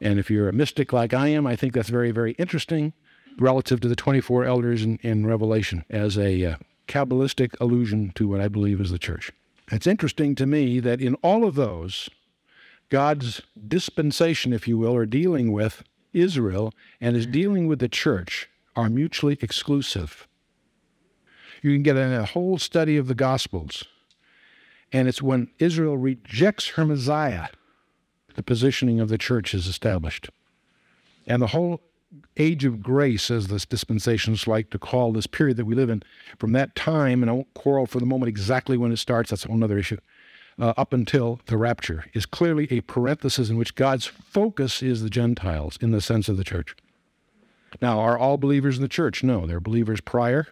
And 0.00 0.18
if 0.18 0.30
you're 0.30 0.48
a 0.48 0.52
mystic 0.52 0.92
like 0.92 1.14
I 1.14 1.28
am, 1.28 1.46
I 1.46 1.56
think 1.56 1.72
that's 1.72 1.88
very, 1.88 2.10
very 2.10 2.32
interesting 2.32 2.92
relative 3.38 3.80
to 3.80 3.88
the 3.88 3.96
24 3.96 4.44
elders 4.44 4.82
in, 4.82 4.98
in 5.02 5.26
Revelation 5.26 5.84
as 5.90 6.16
a 6.16 6.44
uh, 6.44 6.56
Kabbalistic 6.88 7.58
allusion 7.60 8.12
to 8.14 8.28
what 8.28 8.40
I 8.40 8.48
believe 8.48 8.80
is 8.80 8.90
the 8.90 8.98
church. 8.98 9.32
It's 9.70 9.86
interesting 9.86 10.34
to 10.36 10.46
me 10.46 10.80
that 10.80 11.00
in 11.00 11.14
all 11.16 11.44
of 11.46 11.54
those, 11.54 12.10
God's 12.90 13.40
dispensation, 13.66 14.52
if 14.52 14.68
you 14.68 14.76
will, 14.76 14.94
or 14.94 15.06
dealing 15.06 15.52
with 15.52 15.82
Israel 16.14 16.72
and 17.00 17.16
is 17.16 17.26
dealing 17.26 17.66
with 17.66 17.80
the 17.80 17.88
church 17.88 18.48
are 18.76 18.88
mutually 18.88 19.38
exclusive. 19.40 20.26
You 21.62 21.72
can 21.72 21.82
get 21.82 21.96
a 21.96 22.24
whole 22.24 22.58
study 22.58 22.96
of 22.96 23.08
the 23.08 23.14
Gospels, 23.14 23.84
and 24.92 25.08
it's 25.08 25.22
when 25.22 25.50
Israel 25.58 25.96
rejects 25.96 26.68
her 26.70 26.84
Messiah, 26.84 27.48
the 28.34 28.42
positioning 28.42 29.00
of 29.00 29.08
the 29.08 29.18
church 29.18 29.54
is 29.54 29.66
established. 29.66 30.28
And 31.26 31.40
the 31.40 31.48
whole 31.48 31.80
age 32.36 32.64
of 32.64 32.82
grace, 32.82 33.30
as 33.30 33.48
the 33.48 33.64
dispensations 33.68 34.46
like 34.46 34.70
to 34.70 34.78
call 34.78 35.12
this 35.12 35.26
period 35.26 35.56
that 35.56 35.64
we 35.64 35.74
live 35.74 35.90
in, 35.90 36.02
from 36.38 36.52
that 36.52 36.74
time, 36.74 37.22
and 37.22 37.30
I 37.30 37.34
won't 37.34 37.54
quarrel 37.54 37.86
for 37.86 37.98
the 37.98 38.06
moment 38.06 38.28
exactly 38.28 38.76
when 38.76 38.92
it 38.92 38.98
starts, 38.98 39.30
that's 39.30 39.44
a 39.44 39.48
whole 39.48 39.64
other 39.64 39.78
issue 39.78 39.98
uh, 40.58 40.74
up 40.76 40.92
until 40.92 41.40
the 41.46 41.56
rapture 41.56 42.06
is 42.12 42.26
clearly 42.26 42.68
a 42.70 42.80
parenthesis 42.82 43.50
in 43.50 43.56
which 43.56 43.74
God's 43.74 44.06
focus 44.06 44.82
is 44.82 45.02
the 45.02 45.10
Gentiles 45.10 45.78
in 45.80 45.90
the 45.90 46.00
sense 46.00 46.28
of 46.28 46.36
the 46.36 46.44
church. 46.44 46.76
Now, 47.82 47.98
are 47.98 48.16
all 48.16 48.36
believers 48.36 48.76
in 48.76 48.82
the 48.82 48.88
church? 48.88 49.24
No. 49.24 49.46
They're 49.46 49.60
believers 49.60 50.00
prior. 50.00 50.46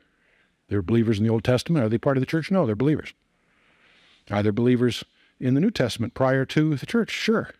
They're 0.69 0.83
believers 0.83 1.19
in 1.19 1.25
the 1.25 1.31
Old 1.31 1.45
Testament. 1.45 1.85
Are 1.85 1.89
they 1.89 1.99
part 1.99 2.17
of 2.17 2.21
the 2.21 2.27
church? 2.27 2.51
No, 2.51 2.67
they're 2.67 2.75
believers. 2.75 3.13
Are 4.31 4.43
there 4.43 4.53
believers 4.53 5.05
in 5.39 5.55
the 5.55 5.61
New 5.61 5.71
Testament 5.71 6.15
prior 6.15 6.45
to 6.47 6.77
the 6.77 6.87
church? 6.87 7.11
Sure. 7.11 7.51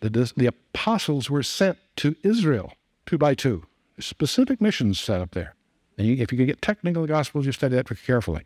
The, 0.00 0.32
the 0.36 0.46
apostles 0.46 1.30
were 1.30 1.42
sent 1.42 1.78
to 1.96 2.16
Israel 2.22 2.72
two 3.06 3.18
by 3.18 3.34
two. 3.34 3.66
Specific 4.00 4.60
missions 4.60 4.98
set 4.98 5.20
up 5.20 5.32
there. 5.32 5.54
And 5.98 6.06
you, 6.06 6.16
if 6.16 6.32
you 6.32 6.38
can 6.38 6.46
get 6.46 6.62
technical 6.62 7.02
the 7.02 7.08
Gospels, 7.08 7.46
you 7.46 7.52
study 7.52 7.76
that 7.76 7.86
carefully. 8.04 8.44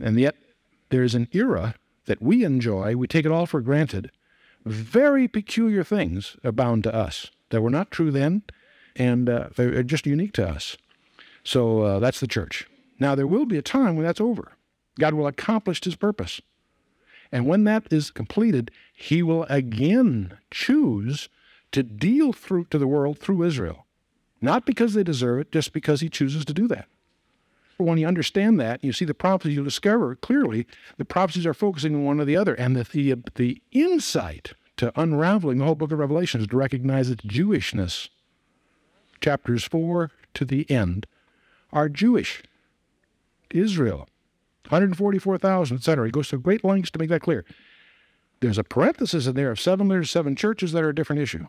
And 0.00 0.18
yet, 0.18 0.36
there's 0.92 1.14
an 1.14 1.26
era 1.32 1.74
that 2.04 2.20
we 2.22 2.44
enjoy, 2.44 2.94
we 2.94 3.06
take 3.06 3.24
it 3.24 3.32
all 3.32 3.46
for 3.46 3.60
granted. 3.62 4.10
Very 4.64 5.26
peculiar 5.26 5.82
things 5.82 6.36
abound 6.44 6.84
to 6.84 6.94
us 6.94 7.30
that 7.48 7.62
were 7.62 7.70
not 7.70 7.90
true 7.90 8.10
then, 8.10 8.42
and 8.94 9.28
uh, 9.28 9.48
they're 9.56 9.82
just 9.82 10.06
unique 10.06 10.34
to 10.34 10.46
us. 10.48 10.76
So 11.42 11.80
uh, 11.80 11.98
that's 11.98 12.20
the 12.20 12.26
church. 12.26 12.68
Now, 13.00 13.14
there 13.14 13.26
will 13.26 13.46
be 13.46 13.56
a 13.56 13.62
time 13.62 13.96
when 13.96 14.04
that's 14.04 14.20
over. 14.20 14.52
God 15.00 15.14
will 15.14 15.26
accomplish 15.26 15.82
his 15.82 15.96
purpose. 15.96 16.40
And 17.32 17.46
when 17.46 17.64
that 17.64 17.90
is 17.90 18.10
completed, 18.10 18.70
he 18.92 19.22
will 19.22 19.44
again 19.44 20.36
choose 20.50 21.30
to 21.72 21.82
deal 21.82 22.34
through 22.34 22.66
to 22.66 22.78
the 22.78 22.86
world 22.86 23.18
through 23.18 23.44
Israel. 23.44 23.86
Not 24.42 24.66
because 24.66 24.92
they 24.92 25.02
deserve 25.02 25.40
it, 25.40 25.52
just 25.52 25.72
because 25.72 26.02
he 26.02 26.10
chooses 26.10 26.44
to 26.44 26.52
do 26.52 26.68
that. 26.68 26.86
When 27.82 27.98
you 27.98 28.06
understand 28.06 28.60
that, 28.60 28.82
you 28.82 28.92
see 28.92 29.04
the 29.04 29.14
prophecies, 29.14 29.56
you'll 29.56 29.64
discover 29.64 30.14
clearly 30.16 30.66
the 30.96 31.04
prophecies 31.04 31.46
are 31.46 31.54
focusing 31.54 31.94
on 31.94 32.04
one 32.04 32.20
or 32.20 32.24
the 32.24 32.36
other, 32.36 32.54
and 32.54 32.76
that 32.76 32.90
the, 32.90 33.14
the 33.34 33.60
insight 33.72 34.54
to 34.76 34.92
unraveling 35.00 35.58
the 35.58 35.64
whole 35.64 35.74
book 35.74 35.92
of 35.92 35.98
Revelation 35.98 36.40
is 36.40 36.46
to 36.48 36.56
recognize 36.56 37.10
its 37.10 37.24
Jewishness. 37.24 38.08
Chapters 39.20 39.64
4 39.64 40.10
to 40.34 40.44
the 40.44 40.68
end 40.70 41.06
are 41.72 41.88
Jewish. 41.88 42.42
Israel, 43.50 44.08
144,000, 44.68 45.76
etc. 45.76 46.06
He 46.06 46.10
goes 46.10 46.28
to 46.28 46.38
great 46.38 46.64
lengths 46.64 46.90
to 46.92 46.98
make 46.98 47.10
that 47.10 47.20
clear. 47.20 47.44
There's 48.40 48.58
a 48.58 48.64
parenthesis 48.64 49.26
in 49.26 49.34
there 49.34 49.50
of 49.50 49.60
seven 49.60 49.88
leaders, 49.88 50.10
seven 50.10 50.34
churches 50.34 50.72
that 50.72 50.82
are 50.82 50.88
a 50.88 50.94
different 50.94 51.22
issue. 51.22 51.46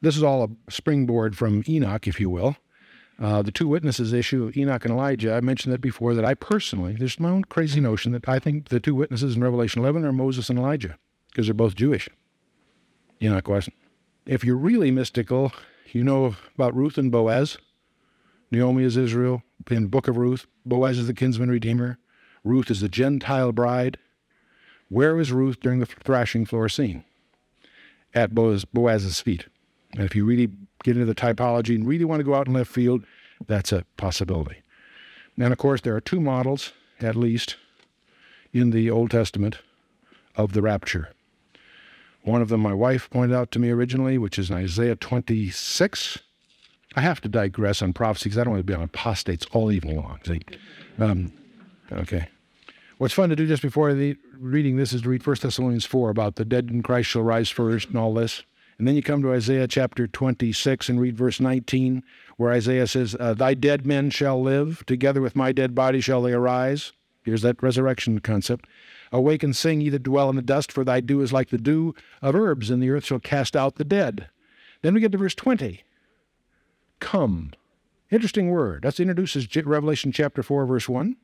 This 0.00 0.16
is 0.16 0.22
all 0.22 0.44
a 0.44 0.70
springboard 0.70 1.36
from 1.36 1.64
Enoch, 1.68 2.06
if 2.06 2.20
you 2.20 2.28
will. 2.30 2.56
Uh, 3.22 3.40
the 3.40 3.52
two 3.52 3.68
witnesses 3.68 4.12
issue 4.12 4.42
of 4.42 4.56
Enoch 4.56 4.84
and 4.84 4.92
Elijah, 4.92 5.32
I 5.32 5.40
mentioned 5.40 5.72
that 5.72 5.80
before, 5.80 6.12
that 6.12 6.24
I 6.24 6.34
personally, 6.34 6.94
there's 6.94 7.20
my 7.20 7.30
own 7.30 7.44
crazy 7.44 7.80
notion 7.80 8.10
that 8.10 8.28
I 8.28 8.40
think 8.40 8.68
the 8.68 8.80
two 8.80 8.96
witnesses 8.96 9.36
in 9.36 9.44
Revelation 9.44 9.80
11 9.80 10.04
are 10.04 10.12
Moses 10.12 10.50
and 10.50 10.58
Elijah, 10.58 10.98
because 11.30 11.46
they're 11.46 11.54
both 11.54 11.76
Jewish. 11.76 12.08
Enoch 13.22 13.46
wasn't. 13.46 13.76
If 14.26 14.42
you're 14.42 14.56
really 14.56 14.90
mystical, 14.90 15.52
you 15.92 16.02
know 16.02 16.34
about 16.56 16.74
Ruth 16.74 16.98
and 16.98 17.12
Boaz. 17.12 17.58
Naomi 18.50 18.82
is 18.82 18.96
Israel 18.96 19.44
in 19.70 19.86
Book 19.86 20.08
of 20.08 20.16
Ruth. 20.16 20.46
Boaz 20.66 20.98
is 20.98 21.06
the 21.06 21.14
kinsman 21.14 21.48
redeemer. 21.48 21.98
Ruth 22.42 22.72
is 22.72 22.80
the 22.80 22.88
Gentile 22.88 23.52
bride. 23.52 23.98
Where 24.88 25.20
is 25.20 25.30
Ruth 25.30 25.60
during 25.60 25.78
the 25.78 25.86
thrashing 25.86 26.44
floor 26.44 26.68
scene? 26.68 27.04
At 28.14 28.34
Boaz, 28.34 28.64
Boaz's 28.64 29.20
feet. 29.20 29.46
And 29.92 30.04
if 30.04 30.16
you 30.16 30.24
really 30.24 30.50
get 30.82 30.96
into 30.96 31.06
the 31.06 31.14
typology 31.14 31.74
and 31.74 31.86
really 31.86 32.04
want 32.04 32.20
to 32.20 32.24
go 32.24 32.34
out 32.34 32.46
in 32.46 32.54
left 32.54 32.70
field, 32.70 33.04
that's 33.46 33.72
a 33.72 33.84
possibility. 33.96 34.62
And 35.36 35.52
of 35.52 35.58
course, 35.58 35.80
there 35.80 35.96
are 35.96 36.00
two 36.00 36.20
models, 36.20 36.72
at 37.00 37.16
least, 37.16 37.56
in 38.52 38.70
the 38.70 38.90
Old 38.90 39.10
Testament 39.10 39.58
of 40.36 40.52
the 40.52 40.62
rapture. 40.62 41.10
One 42.22 42.42
of 42.42 42.48
them 42.48 42.60
my 42.60 42.74
wife 42.74 43.10
pointed 43.10 43.34
out 43.34 43.50
to 43.52 43.58
me 43.58 43.70
originally, 43.70 44.18
which 44.18 44.38
is 44.38 44.50
in 44.50 44.56
Isaiah 44.56 44.94
26 44.94 46.18
I 46.94 47.00
have 47.00 47.20
to 47.22 47.28
digress 47.28 47.82
on 47.82 47.92
prophecy 47.92 48.28
because 48.28 48.38
I 48.38 48.44
don't 48.44 48.52
want 48.52 48.66
to 48.66 48.70
be 48.70 48.74
on 48.74 48.82
apostates 48.82 49.46
all 49.52 49.72
evening 49.72 49.96
long. 49.96 50.20
Um, 50.98 51.32
okay. 51.90 52.28
What's 52.98 53.14
fun 53.14 53.30
to 53.30 53.36
do 53.36 53.46
just 53.46 53.62
before 53.62 53.94
the 53.94 54.16
reading 54.38 54.76
this 54.76 54.92
is 54.92 55.02
to 55.02 55.08
read 55.08 55.26
1 55.26 55.36
Thessalonians 55.40 55.86
4 55.86 56.10
about 56.10 56.36
the 56.36 56.44
dead 56.44 56.70
in 56.70 56.82
Christ 56.82 57.10
shall 57.10 57.22
rise 57.22 57.48
first 57.48 57.88
and 57.88 57.98
all 57.98 58.14
this. 58.14 58.42
And 58.78 58.88
then 58.88 58.96
you 58.96 59.02
come 59.02 59.22
to 59.22 59.32
Isaiah 59.32 59.68
chapter 59.68 60.06
26 60.06 60.88
and 60.88 61.00
read 61.00 61.16
verse 61.16 61.40
19, 61.40 62.02
where 62.36 62.52
Isaiah 62.52 62.86
says, 62.86 63.14
uh, 63.18 63.34
Thy 63.34 63.54
dead 63.54 63.86
men 63.86 64.10
shall 64.10 64.42
live, 64.42 64.84
together 64.86 65.20
with 65.20 65.36
my 65.36 65.52
dead 65.52 65.74
body 65.74 66.00
shall 66.00 66.22
they 66.22 66.32
arise. 66.32 66.92
Here's 67.22 67.42
that 67.42 67.62
resurrection 67.62 68.20
concept. 68.20 68.66
Awake 69.12 69.42
and 69.42 69.54
sing, 69.54 69.80
ye 69.80 69.90
that 69.90 70.02
dwell 70.02 70.30
in 70.30 70.36
the 70.36 70.42
dust, 70.42 70.72
for 70.72 70.84
thy 70.84 71.00
dew 71.00 71.20
is 71.20 71.32
like 71.32 71.50
the 71.50 71.58
dew 71.58 71.94
of 72.20 72.34
herbs, 72.34 72.70
and 72.70 72.82
the 72.82 72.90
earth 72.90 73.04
shall 73.04 73.20
cast 73.20 73.54
out 73.54 73.76
the 73.76 73.84
dead. 73.84 74.28
Then 74.80 74.94
we 74.94 75.00
get 75.00 75.12
to 75.12 75.18
verse 75.18 75.34
20 75.34 75.82
come. 77.02 77.50
Interesting 78.10 78.50
word. 78.50 78.82
That 78.82 79.00
introduces 79.00 79.54
Revelation 79.56 80.12
chapter 80.12 80.42
4, 80.42 80.64
verse 80.66 80.88
1. 80.88 81.16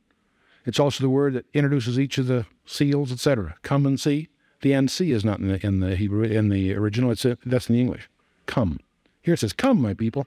It's 0.66 0.80
also 0.80 1.02
the 1.02 1.08
word 1.08 1.34
that 1.34 1.46
introduces 1.54 1.98
each 1.98 2.18
of 2.18 2.26
the 2.26 2.46
seals, 2.66 3.12
etc. 3.12 3.54
Come 3.62 3.86
and 3.86 3.98
see. 3.98 4.28
The 4.60 4.72
NC 4.72 5.12
is 5.12 5.24
not 5.24 5.38
in 5.38 5.48
the, 5.48 5.66
in 5.66 5.80
the 5.80 5.96
Hebrew, 5.96 6.24
in 6.24 6.48
the 6.48 6.74
original. 6.74 7.10
It's 7.10 7.24
a, 7.24 7.38
that's 7.44 7.68
in 7.68 7.76
the 7.76 7.80
English. 7.80 8.08
Come. 8.46 8.80
Here 9.22 9.34
it 9.34 9.40
says, 9.40 9.52
Come, 9.52 9.80
my 9.80 9.94
people, 9.94 10.26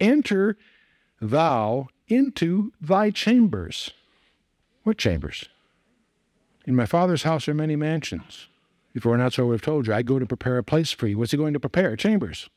enter 0.00 0.56
thou 1.20 1.88
into 2.08 2.72
thy 2.80 3.10
chambers. 3.10 3.90
What 4.82 4.98
chambers? 4.98 5.48
In 6.66 6.74
my 6.74 6.86
father's 6.86 7.22
house 7.22 7.48
are 7.48 7.54
many 7.54 7.76
mansions. 7.76 8.48
Before 8.92 9.16
not 9.16 9.34
so 9.34 9.44
I 9.44 9.46
would 9.46 9.54
have 9.54 9.62
told 9.62 9.86
you, 9.86 9.94
I 9.94 10.02
go 10.02 10.18
to 10.18 10.26
prepare 10.26 10.58
a 10.58 10.64
place 10.64 10.92
for 10.92 11.06
you. 11.06 11.18
What's 11.18 11.30
he 11.30 11.36
going 11.36 11.52
to 11.52 11.60
prepare? 11.60 11.94
Chambers 11.94 12.48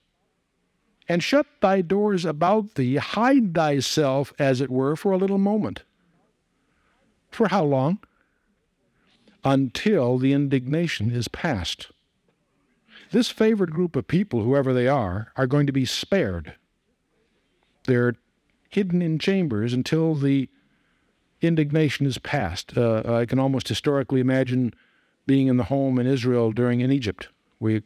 and 1.12 1.22
shut 1.22 1.46
thy 1.60 1.82
doors 1.82 2.24
about 2.24 2.75
thee, 2.75 2.96
hide 2.96 3.54
thyself, 3.54 4.32
as 4.40 4.62
it 4.62 4.70
were, 4.70 4.96
for 4.96 5.12
a 5.12 5.18
little 5.18 5.38
moment. 5.38 5.84
For 7.30 7.50
how 7.50 7.66
long? 7.66 8.00
Until 9.43 10.17
the 10.17 10.33
indignation 10.33 11.12
is 11.12 11.27
past. 11.27 11.91
This 13.12 13.29
favored 13.29 13.71
group 13.71 13.95
of 13.95 14.07
people, 14.07 14.43
whoever 14.43 14.74
they 14.74 14.88
are, 14.88 15.31
are 15.36 15.48
going 15.48 15.67
to 15.67 15.74
be 15.74 15.86
spared. 15.86 16.53
They're 17.86 18.15
hidden 18.69 19.01
in 19.01 19.19
chambers 19.19 19.74
until 19.74 20.15
the 20.15 20.48
indignation 21.41 22.05
is 22.05 22.17
past. 22.17 22.77
Uh, 22.77 23.03
I 23.05 23.25
can 23.25 23.39
almost 23.39 23.67
historically 23.67 24.21
imagine 24.21 24.74
being 25.25 25.48
in 25.48 25.57
the 25.57 25.65
home 25.65 26.00
in 26.00 26.07
Israel 26.07 26.51
during 26.51 26.79
in 26.81 26.91
Egypt. 26.91 27.27
We 27.60 27.83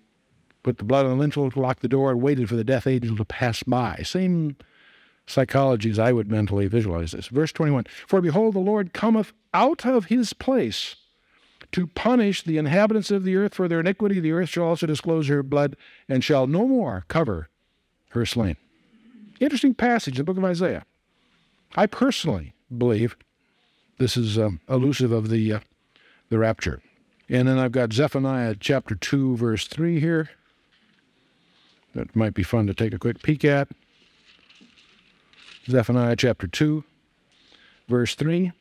put 0.64 0.78
the 0.78 0.84
blood 0.84 1.06
on 1.06 1.12
the 1.12 1.18
lintel, 1.18 1.52
locked 1.56 1.82
the 1.82 1.88
door, 1.88 2.12
and 2.12 2.22
waited 2.22 2.50
for 2.50 2.56
the 2.56 2.64
death 2.64 2.86
angel 2.86 3.16
to 3.18 3.26
pass 3.26 3.64
by. 3.64 4.02
Same 4.04 4.56
psychology 5.26 5.90
as 5.90 6.00
I 6.00 6.12
would 6.12 6.30
mentally 6.30 6.68
visualize 6.68 7.12
this. 7.12 7.28
Verse 7.28 7.52
21 7.52 7.86
For 8.08 8.22
behold, 8.22 8.56
the 8.56 8.60
Lord 8.60 8.94
cometh 8.94 9.34
out 9.54 9.86
of 9.86 10.06
his 10.06 10.34
place 10.34 10.96
to 11.76 11.88
punish 11.88 12.42
the 12.42 12.58
inhabitants 12.58 13.12
of 13.12 13.26
the 13.26 13.36
earth 13.36 13.54
for 13.54 13.68
their 13.68 13.82
iniquity. 13.82 14.22
The 14.22 14.32
earth 14.32 14.48
shall 14.48 14.64
also 14.64 14.88
disclose 14.88 15.28
her 15.28 15.44
blood 15.44 15.76
and 16.08 16.24
shall 16.24 16.48
no 16.48 16.66
more 16.66 17.04
cover 17.10 17.50
her 18.12 18.26
slain. 18.26 18.56
Interesting 19.42 19.74
passage 19.74 20.14
in 20.14 20.20
the 20.20 20.24
book 20.24 20.38
of 20.38 20.46
Isaiah. 20.46 20.86
I 21.76 21.86
personally 21.88 22.54
believe 22.76 23.18
this 23.98 24.16
is 24.16 24.40
um, 24.40 24.62
elusive 24.70 25.12
of 25.12 25.28
the, 25.28 25.52
uh, 25.52 25.60
the 26.30 26.40
rapture. 26.40 26.82
And 27.28 27.46
then 27.46 27.60
I've 27.60 27.74
got 27.74 27.92
Zephaniah 27.92 28.56
chapter 28.58 28.96
2, 28.96 29.36
verse 29.36 29.68
3 29.68 30.00
here 30.00 30.30
that 31.94 32.16
might 32.16 32.34
be 32.34 32.44
fun 32.44 32.68
to 32.68 32.74
take 32.74 32.94
a 32.94 33.00
quick 33.00 33.22
peek 33.22 33.44
at. 33.44 33.68
Zephaniah 35.68 36.16
chapter 36.16 36.48
2, 36.48 36.86
verse 37.90 38.16
3. 38.16 38.54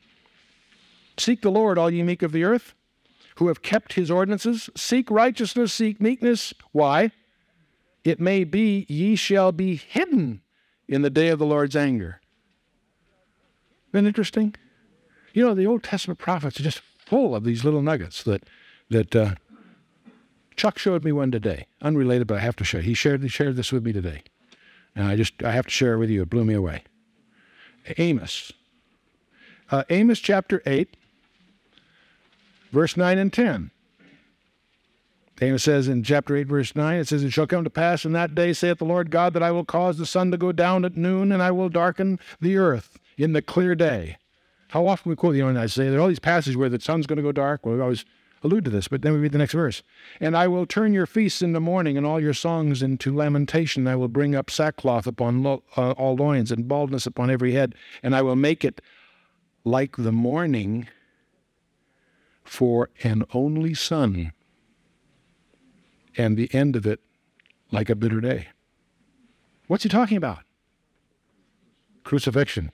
Seek 1.17 1.41
the 1.41 1.51
Lord, 1.51 1.77
all 1.77 1.89
ye 1.89 2.03
meek 2.03 2.21
of 2.21 2.33
the 2.33 2.43
earth, 2.43 2.73
who 3.35 3.47
have 3.47 3.61
kept 3.61 3.93
his 3.93 4.09
ordinances. 4.09 4.69
Seek 4.75 5.09
righteousness, 5.11 5.73
seek 5.73 6.01
meekness. 6.01 6.53
Why? 6.71 7.11
It 8.03 8.19
may 8.19 8.43
be 8.43 8.85
ye 8.87 9.15
shall 9.15 9.51
be 9.51 9.75
hidden 9.75 10.41
in 10.87 11.01
the 11.01 11.09
day 11.09 11.29
of 11.29 11.39
the 11.39 11.45
Lord's 11.45 11.75
anger. 11.75 12.21
Been 13.91 14.05
interesting? 14.05 14.55
You 15.33 15.45
know, 15.45 15.53
the 15.53 15.65
Old 15.65 15.83
Testament 15.83 16.19
prophets 16.19 16.59
are 16.59 16.63
just 16.63 16.81
full 17.05 17.35
of 17.35 17.43
these 17.43 17.63
little 17.63 17.81
nuggets 17.81 18.23
that 18.23 18.43
that 18.89 19.15
uh, 19.15 19.35
Chuck 20.55 20.77
showed 20.77 21.03
me 21.03 21.11
one 21.11 21.31
today, 21.31 21.67
unrelated, 21.81 22.27
but 22.27 22.37
I 22.37 22.41
have 22.41 22.55
to 22.57 22.63
share. 22.63 22.81
He 22.81 22.93
shared, 22.93 23.21
he 23.21 23.27
shared 23.27 23.55
this 23.55 23.71
with 23.71 23.83
me 23.83 23.91
today. 23.91 24.23
And 24.95 25.07
I 25.07 25.15
just, 25.15 25.43
I 25.43 25.51
have 25.51 25.65
to 25.65 25.71
share 25.71 25.93
it 25.93 25.97
with 25.97 26.09
you. 26.09 26.21
It 26.21 26.29
blew 26.29 26.45
me 26.45 26.53
away. 26.53 26.83
Amos. 27.97 28.53
Uh, 29.69 29.83
Amos 29.89 30.19
chapter 30.19 30.61
8, 30.65 30.95
verse 32.75 32.97
9 32.97 33.17
and 33.17 33.33
10. 33.33 33.71
Amos 35.41 35.63
says 35.63 35.87
in 35.87 36.03
chapter 36.03 36.35
8, 36.35 36.47
verse 36.47 36.75
9, 36.75 36.99
it 36.99 37.07
says, 37.07 37.23
It 37.23 37.31
shall 37.31 37.47
come 37.47 37.63
to 37.63 37.69
pass 37.69 38.05
in 38.05 38.11
that 38.11 38.35
day, 38.35 38.53
saith 38.53 38.77
the 38.77 38.85
Lord 38.85 39.11
God, 39.11 39.33
that 39.33 39.43
I 39.43 39.51
will 39.51 39.65
cause 39.65 39.97
the 39.97 40.05
sun 40.05 40.29
to 40.31 40.37
go 40.37 40.51
down 40.51 40.85
at 40.85 40.95
noon, 40.95 41.31
and 41.31 41.41
I 41.41 41.51
will 41.51 41.69
darken 41.69 42.19
the 42.39 42.57
earth 42.57 42.99
in 43.17 43.33
the 43.33 43.41
clear 43.41 43.75
day. 43.75 44.17
How 44.69 44.87
often 44.87 45.09
we 45.09 45.15
quote, 45.15 45.35
you 45.35 45.43
know, 45.43 45.49
and 45.49 45.59
I 45.59 45.67
say 45.67 45.89
there 45.89 45.99
are 45.99 46.01
all 46.03 46.07
these 46.09 46.19
passages 46.19 46.57
where 46.57 46.69
the 46.69 46.79
sun's 46.79 47.07
going 47.07 47.17
to 47.17 47.23
go 47.23 47.31
dark. 47.31 47.65
Well, 47.65 47.75
we 47.75 47.81
always 47.81 48.05
allude 48.43 48.65
to 48.65 48.71
this, 48.71 48.87
but 48.87 49.01
then 49.01 49.13
we 49.13 49.19
read 49.19 49.31
the 49.31 49.37
next 49.37 49.53
verse. 49.53 49.83
And 50.19 50.35
I 50.35 50.47
will 50.47 50.65
turn 50.65 50.93
your 50.93 51.05
feasts 51.05 51.41
into 51.41 51.59
mourning 51.59 51.97
and 51.97 52.05
all 52.05 52.19
your 52.19 52.33
songs 52.33 52.81
into 52.81 53.15
lamentation. 53.15 53.87
I 53.87 53.95
will 53.95 54.07
bring 54.07 54.35
up 54.35 54.49
sackcloth 54.49 55.07
upon 55.07 55.43
lo- 55.43 55.63
uh, 55.77 55.91
all 55.91 56.15
loins 56.15 56.51
and 56.51 56.67
baldness 56.67 57.05
upon 57.05 57.29
every 57.29 57.53
head, 57.53 57.75
and 58.03 58.15
I 58.15 58.21
will 58.21 58.35
make 58.35 58.63
it 58.63 58.81
like 59.63 59.95
the 59.97 60.11
morning 60.11 60.87
for 62.45 62.89
an 63.03 63.23
only 63.33 63.73
son, 63.73 64.31
and 66.17 66.37
the 66.37 66.53
end 66.53 66.75
of 66.75 66.85
it 66.85 67.01
like 67.71 67.89
a 67.89 67.95
bitter 67.95 68.21
day. 68.21 68.47
What's 69.67 69.83
he 69.83 69.89
talking 69.89 70.17
about? 70.17 70.39
Crucifixion. 72.03 72.71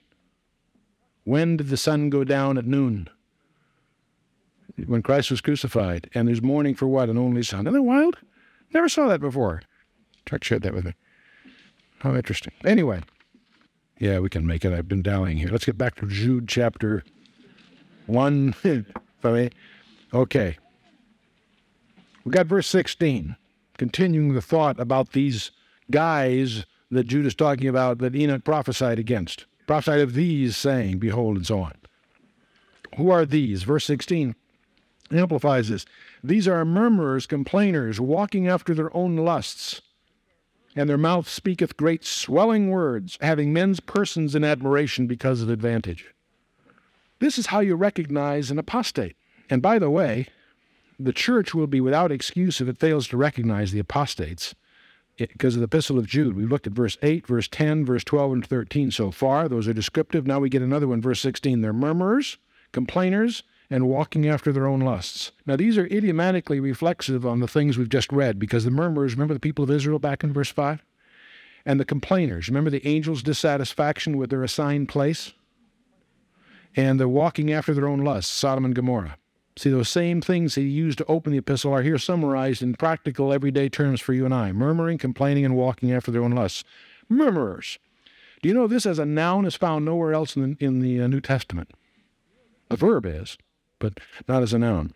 When 1.24 1.56
did 1.56 1.68
the 1.68 1.76
sun 1.76 2.10
go 2.10 2.22
down 2.22 2.58
at 2.58 2.66
noon? 2.66 3.08
When 4.86 5.02
Christ 5.02 5.30
was 5.30 5.40
crucified. 5.40 6.10
And 6.14 6.28
there's 6.28 6.42
mourning 6.42 6.74
for 6.74 6.86
what? 6.86 7.08
An 7.08 7.18
only 7.18 7.42
son. 7.42 7.66
Isn't 7.66 7.74
that 7.74 7.82
wild? 7.82 8.18
Never 8.74 8.88
saw 8.88 9.08
that 9.08 9.20
before. 9.20 9.62
Chuck 10.26 10.44
shared 10.44 10.62
that 10.62 10.74
with 10.74 10.84
me. 10.84 10.94
How 11.98 12.14
interesting. 12.14 12.52
Anyway, 12.64 13.00
yeah, 13.98 14.18
we 14.18 14.28
can 14.28 14.46
make 14.46 14.64
it. 14.64 14.72
I've 14.72 14.88
been 14.88 15.02
dallying 15.02 15.36
here. 15.36 15.50
Let's 15.50 15.64
get 15.64 15.78
back 15.78 15.94
to 15.96 16.06
Jude 16.06 16.48
chapter 16.48 17.04
1. 18.06 18.54
okay. 20.12 20.56
We 22.24 22.30
got 22.30 22.46
verse 22.46 22.68
16, 22.68 23.36
continuing 23.78 24.34
the 24.34 24.42
thought 24.42 24.78
about 24.78 25.12
these 25.12 25.50
guys 25.90 26.64
that 26.90 27.06
Jude 27.06 27.26
is 27.26 27.34
talking 27.34 27.66
about 27.66 27.98
that 27.98 28.14
Enoch 28.14 28.44
prophesied 28.44 28.98
against. 28.98 29.46
Prophesied 29.66 30.00
of 30.00 30.14
these, 30.14 30.56
saying, 30.56 30.98
Behold, 30.98 31.36
and 31.36 31.46
so 31.46 31.60
on. 31.60 31.72
Who 32.96 33.10
are 33.10 33.24
these? 33.24 33.62
Verse 33.62 33.84
16 33.86 34.34
amplifies 35.10 35.68
this. 35.68 35.84
These 36.22 36.46
are 36.46 36.64
murmurers, 36.64 37.26
complainers, 37.26 38.00
walking 38.00 38.46
after 38.46 38.74
their 38.74 38.94
own 38.96 39.16
lusts, 39.16 39.82
and 40.76 40.88
their 40.88 40.98
mouth 40.98 41.28
speaketh 41.28 41.76
great 41.76 42.04
swelling 42.04 42.70
words, 42.70 43.18
having 43.20 43.52
men's 43.52 43.80
persons 43.80 44.34
in 44.34 44.44
admiration 44.44 45.06
because 45.06 45.42
of 45.42 45.50
advantage. 45.50 46.06
This 47.22 47.38
is 47.38 47.46
how 47.46 47.60
you 47.60 47.76
recognize 47.76 48.50
an 48.50 48.58
apostate. 48.58 49.14
And 49.48 49.62
by 49.62 49.78
the 49.78 49.88
way, 49.88 50.26
the 50.98 51.12
church 51.12 51.54
will 51.54 51.68
be 51.68 51.80
without 51.80 52.10
excuse 52.10 52.60
if 52.60 52.66
it 52.66 52.78
fails 52.78 53.06
to 53.08 53.16
recognize 53.16 53.70
the 53.70 53.78
apostates 53.78 54.56
eh, 55.20 55.26
because 55.30 55.54
of 55.54 55.60
the 55.60 55.66
epistle 55.66 56.00
of 56.00 56.08
Jude. 56.08 56.34
We've 56.34 56.50
looked 56.50 56.66
at 56.66 56.72
verse 56.72 56.98
8, 57.00 57.24
verse 57.28 57.46
10, 57.46 57.86
verse 57.86 58.02
12, 58.02 58.32
and 58.32 58.44
13 58.44 58.90
so 58.90 59.12
far. 59.12 59.48
Those 59.48 59.68
are 59.68 59.72
descriptive. 59.72 60.26
Now 60.26 60.40
we 60.40 60.48
get 60.48 60.62
another 60.62 60.88
one, 60.88 61.00
verse 61.00 61.20
16. 61.20 61.60
They're 61.60 61.72
murmurers, 61.72 62.38
complainers, 62.72 63.44
and 63.70 63.88
walking 63.88 64.26
after 64.26 64.50
their 64.50 64.66
own 64.66 64.80
lusts. 64.80 65.30
Now, 65.46 65.54
these 65.54 65.78
are 65.78 65.86
idiomatically 65.86 66.58
reflexive 66.58 67.24
on 67.24 67.38
the 67.38 67.46
things 67.46 67.78
we've 67.78 67.88
just 67.88 68.10
read 68.10 68.40
because 68.40 68.64
the 68.64 68.72
murmurers, 68.72 69.12
remember 69.12 69.34
the 69.34 69.38
people 69.38 69.62
of 69.62 69.70
Israel 69.70 70.00
back 70.00 70.24
in 70.24 70.32
verse 70.32 70.50
5? 70.50 70.82
And 71.64 71.78
the 71.78 71.84
complainers, 71.84 72.48
remember 72.48 72.70
the 72.70 72.84
angels' 72.84 73.22
dissatisfaction 73.22 74.16
with 74.16 74.30
their 74.30 74.42
assigned 74.42 74.88
place? 74.88 75.34
And 76.74 76.98
the 76.98 77.08
walking 77.08 77.52
after 77.52 77.74
their 77.74 77.88
own 77.88 78.00
lusts, 78.00 78.32
Sodom 78.32 78.64
and 78.64 78.74
Gomorrah. 78.74 79.16
See, 79.56 79.70
those 79.70 79.88
same 79.88 80.22
things 80.22 80.54
he 80.54 80.62
used 80.62 80.98
to 80.98 81.04
open 81.06 81.32
the 81.32 81.38
epistle 81.38 81.72
are 81.74 81.82
here 81.82 81.98
summarized 81.98 82.62
in 82.62 82.74
practical, 82.74 83.32
everyday 83.32 83.68
terms 83.68 84.00
for 84.00 84.14
you 84.14 84.24
and 84.24 84.34
I 84.34 84.52
murmuring, 84.52 84.96
complaining, 84.96 85.44
and 85.44 85.54
walking 85.54 85.92
after 85.92 86.10
their 86.10 86.22
own 86.22 86.32
lusts. 86.32 86.64
Murmurers. 87.10 87.78
Do 88.40 88.48
you 88.48 88.54
know 88.54 88.66
this 88.66 88.86
as 88.86 88.98
a 88.98 89.04
noun 89.04 89.44
is 89.44 89.54
found 89.54 89.84
nowhere 89.84 90.14
else 90.14 90.34
in 90.36 90.56
the, 90.58 90.64
in 90.64 90.80
the 90.80 91.00
uh, 91.02 91.06
New 91.06 91.20
Testament? 91.20 91.70
A 92.70 92.76
verb 92.76 93.04
is, 93.04 93.36
but 93.78 94.00
not 94.26 94.42
as 94.42 94.54
a 94.54 94.58
noun. 94.58 94.94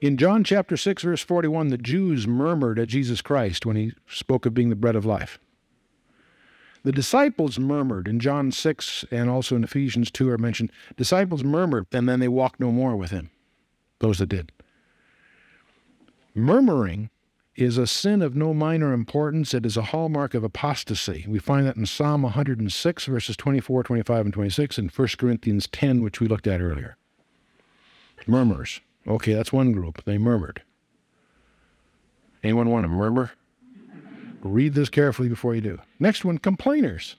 In 0.00 0.16
John 0.18 0.44
chapter 0.44 0.76
6, 0.76 1.02
verse 1.02 1.22
41, 1.22 1.68
the 1.68 1.78
Jews 1.78 2.26
murmured 2.26 2.78
at 2.78 2.88
Jesus 2.88 3.22
Christ 3.22 3.64
when 3.64 3.76
he 3.76 3.92
spoke 4.06 4.44
of 4.44 4.52
being 4.52 4.68
the 4.68 4.76
bread 4.76 4.96
of 4.96 5.06
life. 5.06 5.38
The 6.84 6.92
disciples 6.92 7.58
murmured 7.58 8.06
in 8.06 8.20
John 8.20 8.52
6 8.52 9.06
and 9.10 9.30
also 9.30 9.56
in 9.56 9.64
Ephesians 9.64 10.10
2 10.10 10.28
are 10.30 10.38
mentioned. 10.38 10.70
Disciples 10.96 11.42
murmured 11.42 11.86
and 11.92 12.08
then 12.08 12.20
they 12.20 12.28
walked 12.28 12.60
no 12.60 12.70
more 12.70 12.94
with 12.94 13.10
him 13.10 13.30
those 14.00 14.18
that 14.18 14.26
did. 14.26 14.52
Murmuring 16.34 17.10
is 17.56 17.78
a 17.78 17.86
sin 17.86 18.20
of 18.20 18.34
no 18.34 18.52
minor 18.52 18.92
importance. 18.92 19.54
It 19.54 19.64
is 19.64 19.76
a 19.76 19.82
hallmark 19.82 20.34
of 20.34 20.44
apostasy. 20.44 21.24
We 21.28 21.38
find 21.38 21.66
that 21.66 21.76
in 21.76 21.86
Psalm 21.86 22.22
106, 22.22 23.04
verses 23.06 23.36
24, 23.36 23.84
25, 23.84 24.26
and 24.26 24.34
26, 24.34 24.78
and 24.78 24.90
1 24.90 25.08
Corinthians 25.16 25.68
10, 25.68 26.02
which 26.02 26.20
we 26.20 26.26
looked 26.26 26.46
at 26.46 26.60
earlier. 26.60 26.96
Murmurs. 28.26 28.80
Okay, 29.06 29.34
that's 29.34 29.52
one 29.52 29.72
group. 29.72 30.04
They 30.04 30.18
murmured. 30.18 30.62
Anyone 32.42 32.70
want 32.70 32.84
to 32.84 32.88
murmur? 32.88 33.32
Read 34.44 34.74
this 34.74 34.90
carefully 34.90 35.30
before 35.30 35.54
you 35.54 35.62
do. 35.62 35.78
Next 35.98 36.22
one, 36.22 36.36
complainers. 36.36 37.16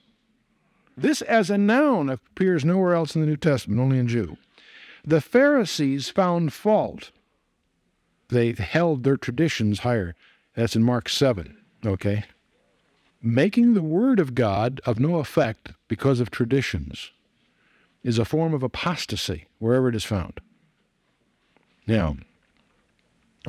This 0.95 1.23
as 1.23 1.49
a 1.49 1.57
noun 1.57 2.07
appears 2.07 2.63
nowhere 2.63 2.93
else 2.93 3.15
in 3.15 3.21
the 3.21 3.27
New 3.27 3.35
Testament, 3.35 3.81
only 3.81 3.97
in 3.97 4.07
Jude. 4.07 4.37
The 5.03 5.21
Pharisees 5.21 6.09
found 6.09 6.53
fault. 6.53 7.11
They 8.29 8.53
held 8.53 9.03
their 9.03 9.17
traditions 9.17 9.79
higher. 9.79 10.15
That's 10.55 10.75
in 10.75 10.83
Mark 10.83 11.09
7, 11.09 11.57
okay? 11.83 12.25
Making 13.21 13.73
the 13.73 13.81
Word 13.81 14.19
of 14.19 14.35
God 14.35 14.79
of 14.85 14.99
no 14.99 15.17
effect 15.17 15.71
because 15.87 16.19
of 16.19 16.29
traditions 16.29 17.11
is 18.03 18.19
a 18.19 18.25
form 18.25 18.53
of 18.53 18.61
apostasy 18.61 19.47
wherever 19.57 19.89
it 19.89 19.95
is 19.95 20.05
found. 20.05 20.39
Now, 21.87 22.17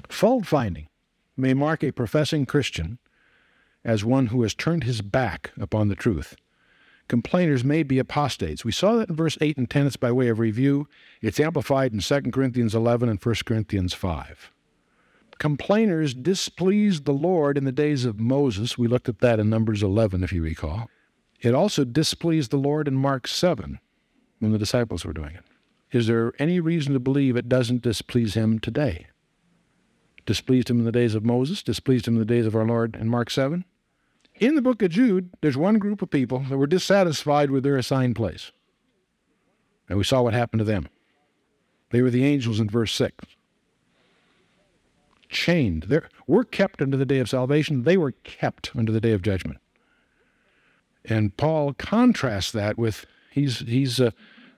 fault 0.08 0.46
finding 0.46 0.88
may 1.36 1.52
mark 1.52 1.84
a 1.84 1.92
professing 1.92 2.46
Christian 2.46 2.98
as 3.86 4.04
one 4.04 4.26
who 4.26 4.42
has 4.42 4.52
turned 4.52 4.84
his 4.84 5.00
back 5.00 5.52
upon 5.58 5.88
the 5.88 5.96
truth 5.96 6.36
complainers 7.08 7.64
may 7.64 7.82
be 7.82 7.98
apostates. 7.98 8.64
We 8.64 8.72
saw 8.72 8.96
that 8.96 9.08
in 9.08 9.16
verse 9.16 9.38
8 9.40 9.56
and 9.56 9.70
10. 9.70 9.86
It's 9.86 9.96
by 9.96 10.12
way 10.12 10.28
of 10.28 10.38
review. 10.38 10.88
It's 11.22 11.40
amplified 11.40 11.92
in 11.92 12.00
2 12.00 12.30
Corinthians 12.30 12.74
11 12.74 13.08
and 13.08 13.22
1 13.22 13.34
Corinthians 13.44 13.94
5. 13.94 14.50
Complainers 15.38 16.14
displeased 16.14 17.04
the 17.04 17.12
Lord 17.12 17.58
in 17.58 17.64
the 17.64 17.72
days 17.72 18.04
of 18.04 18.18
Moses. 18.18 18.78
We 18.78 18.88
looked 18.88 19.08
at 19.08 19.20
that 19.20 19.38
in 19.38 19.50
Numbers 19.50 19.82
11, 19.82 20.24
if 20.24 20.32
you 20.32 20.42
recall. 20.42 20.88
It 21.40 21.54
also 21.54 21.84
displeased 21.84 22.50
the 22.50 22.56
Lord 22.56 22.88
in 22.88 22.94
Mark 22.94 23.28
7 23.28 23.78
when 24.38 24.52
the 24.52 24.58
disciples 24.58 25.04
were 25.04 25.12
doing 25.12 25.34
it. 25.34 25.44
Is 25.92 26.06
there 26.06 26.32
any 26.38 26.58
reason 26.58 26.94
to 26.94 27.00
believe 27.00 27.36
it 27.36 27.48
doesn't 27.48 27.82
displease 27.82 28.34
him 28.34 28.58
today? 28.58 29.06
Displeased 30.24 30.70
him 30.70 30.78
in 30.78 30.84
the 30.84 30.92
days 30.92 31.14
of 31.14 31.24
Moses, 31.24 31.62
displeased 31.62 32.08
him 32.08 32.14
in 32.14 32.20
the 32.20 32.24
days 32.24 32.46
of 32.46 32.56
our 32.56 32.66
Lord 32.66 32.96
in 32.96 33.08
Mark 33.08 33.30
7? 33.30 33.64
In 34.38 34.54
the 34.54 34.62
book 34.62 34.82
of 34.82 34.90
Jude, 34.90 35.30
there's 35.40 35.56
one 35.56 35.78
group 35.78 36.02
of 36.02 36.10
people 36.10 36.40
that 36.48 36.58
were 36.58 36.66
dissatisfied 36.66 37.50
with 37.50 37.64
their 37.64 37.76
assigned 37.76 38.16
place. 38.16 38.52
And 39.88 39.96
we 39.96 40.04
saw 40.04 40.22
what 40.22 40.34
happened 40.34 40.60
to 40.60 40.64
them. 40.64 40.88
They 41.90 42.02
were 42.02 42.10
the 42.10 42.24
angels 42.24 42.60
in 42.60 42.68
verse 42.68 42.92
6. 42.92 43.24
Chained. 45.28 45.84
They're, 45.84 46.08
we're 46.26 46.44
kept 46.44 46.82
unto 46.82 46.96
the 46.96 47.06
day 47.06 47.18
of 47.18 47.28
salvation. 47.28 47.84
They 47.84 47.96
were 47.96 48.12
kept 48.12 48.72
unto 48.76 48.92
the 48.92 49.00
day 49.00 49.12
of 49.12 49.22
judgment. 49.22 49.58
And 51.04 51.36
Paul 51.36 51.72
contrasts 51.72 52.52
that 52.52 52.76
with 52.76 53.06
he's, 53.30 53.60
he's 53.60 54.00
uh, 54.00 54.10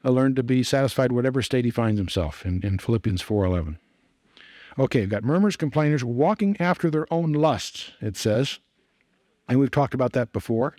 learned 0.02 0.36
to 0.36 0.42
be 0.42 0.62
satisfied 0.62 1.12
whatever 1.12 1.42
state 1.42 1.64
he 1.64 1.70
finds 1.70 1.98
himself 1.98 2.44
in, 2.44 2.62
in 2.62 2.78
Philippians 2.78 3.22
4.11. 3.22 3.76
Okay, 4.78 5.00
we've 5.00 5.08
got 5.08 5.24
murmurs, 5.24 5.56
complainers, 5.56 6.04
walking 6.04 6.56
after 6.60 6.90
their 6.90 7.12
own 7.12 7.32
lusts, 7.32 7.92
it 8.00 8.16
says. 8.16 8.58
And 9.48 9.58
we've 9.58 9.70
talked 9.70 9.94
about 9.94 10.12
that 10.12 10.32
before. 10.32 10.76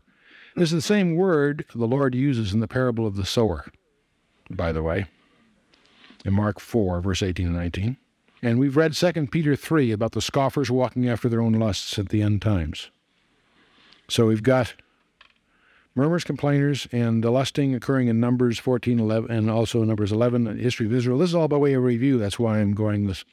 This 0.55 0.69
is 0.69 0.75
the 0.75 0.81
same 0.81 1.15
word 1.15 1.65
the 1.73 1.87
Lord 1.87 2.15
uses 2.15 2.53
in 2.53 2.59
the 2.59 2.67
parable 2.67 3.07
of 3.07 3.15
the 3.15 3.25
sower, 3.25 3.65
by 4.49 4.71
the 4.71 4.83
way, 4.83 5.05
in 6.25 6.33
Mark 6.33 6.59
4, 6.59 7.01
verse 7.01 7.23
18 7.23 7.47
and 7.47 7.55
19. 7.55 7.97
And 8.41 8.59
we've 8.59 8.77
read 8.77 8.93
2 8.93 9.27
Peter 9.27 9.55
3 9.55 9.91
about 9.91 10.13
the 10.13 10.21
scoffers 10.21 10.71
walking 10.71 11.09
after 11.09 11.29
their 11.29 11.41
own 11.41 11.53
lusts 11.53 11.99
at 11.99 12.09
the 12.09 12.21
end 12.21 12.41
times. 12.41 12.89
So 14.07 14.27
we've 14.27 14.43
got 14.43 14.73
murmurs, 15.93 16.23
complainers, 16.23 16.87
and 16.91 17.23
the 17.23 17.31
lusting 17.31 17.75
occurring 17.75 18.07
in 18.07 18.19
Numbers 18.19 18.57
14, 18.57 18.99
11, 18.99 19.29
and 19.29 19.49
also 19.51 19.83
Numbers 19.83 20.11
11, 20.11 20.45
the 20.45 20.53
history 20.53 20.85
of 20.85 20.93
Israel. 20.93 21.19
This 21.19 21.29
is 21.29 21.35
all 21.35 21.47
by 21.47 21.57
way 21.57 21.73
of 21.73 21.83
review. 21.83 22.17
That's 22.17 22.39
why 22.39 22.59
I'm 22.59 22.73
going 22.73 23.07
this 23.07 23.25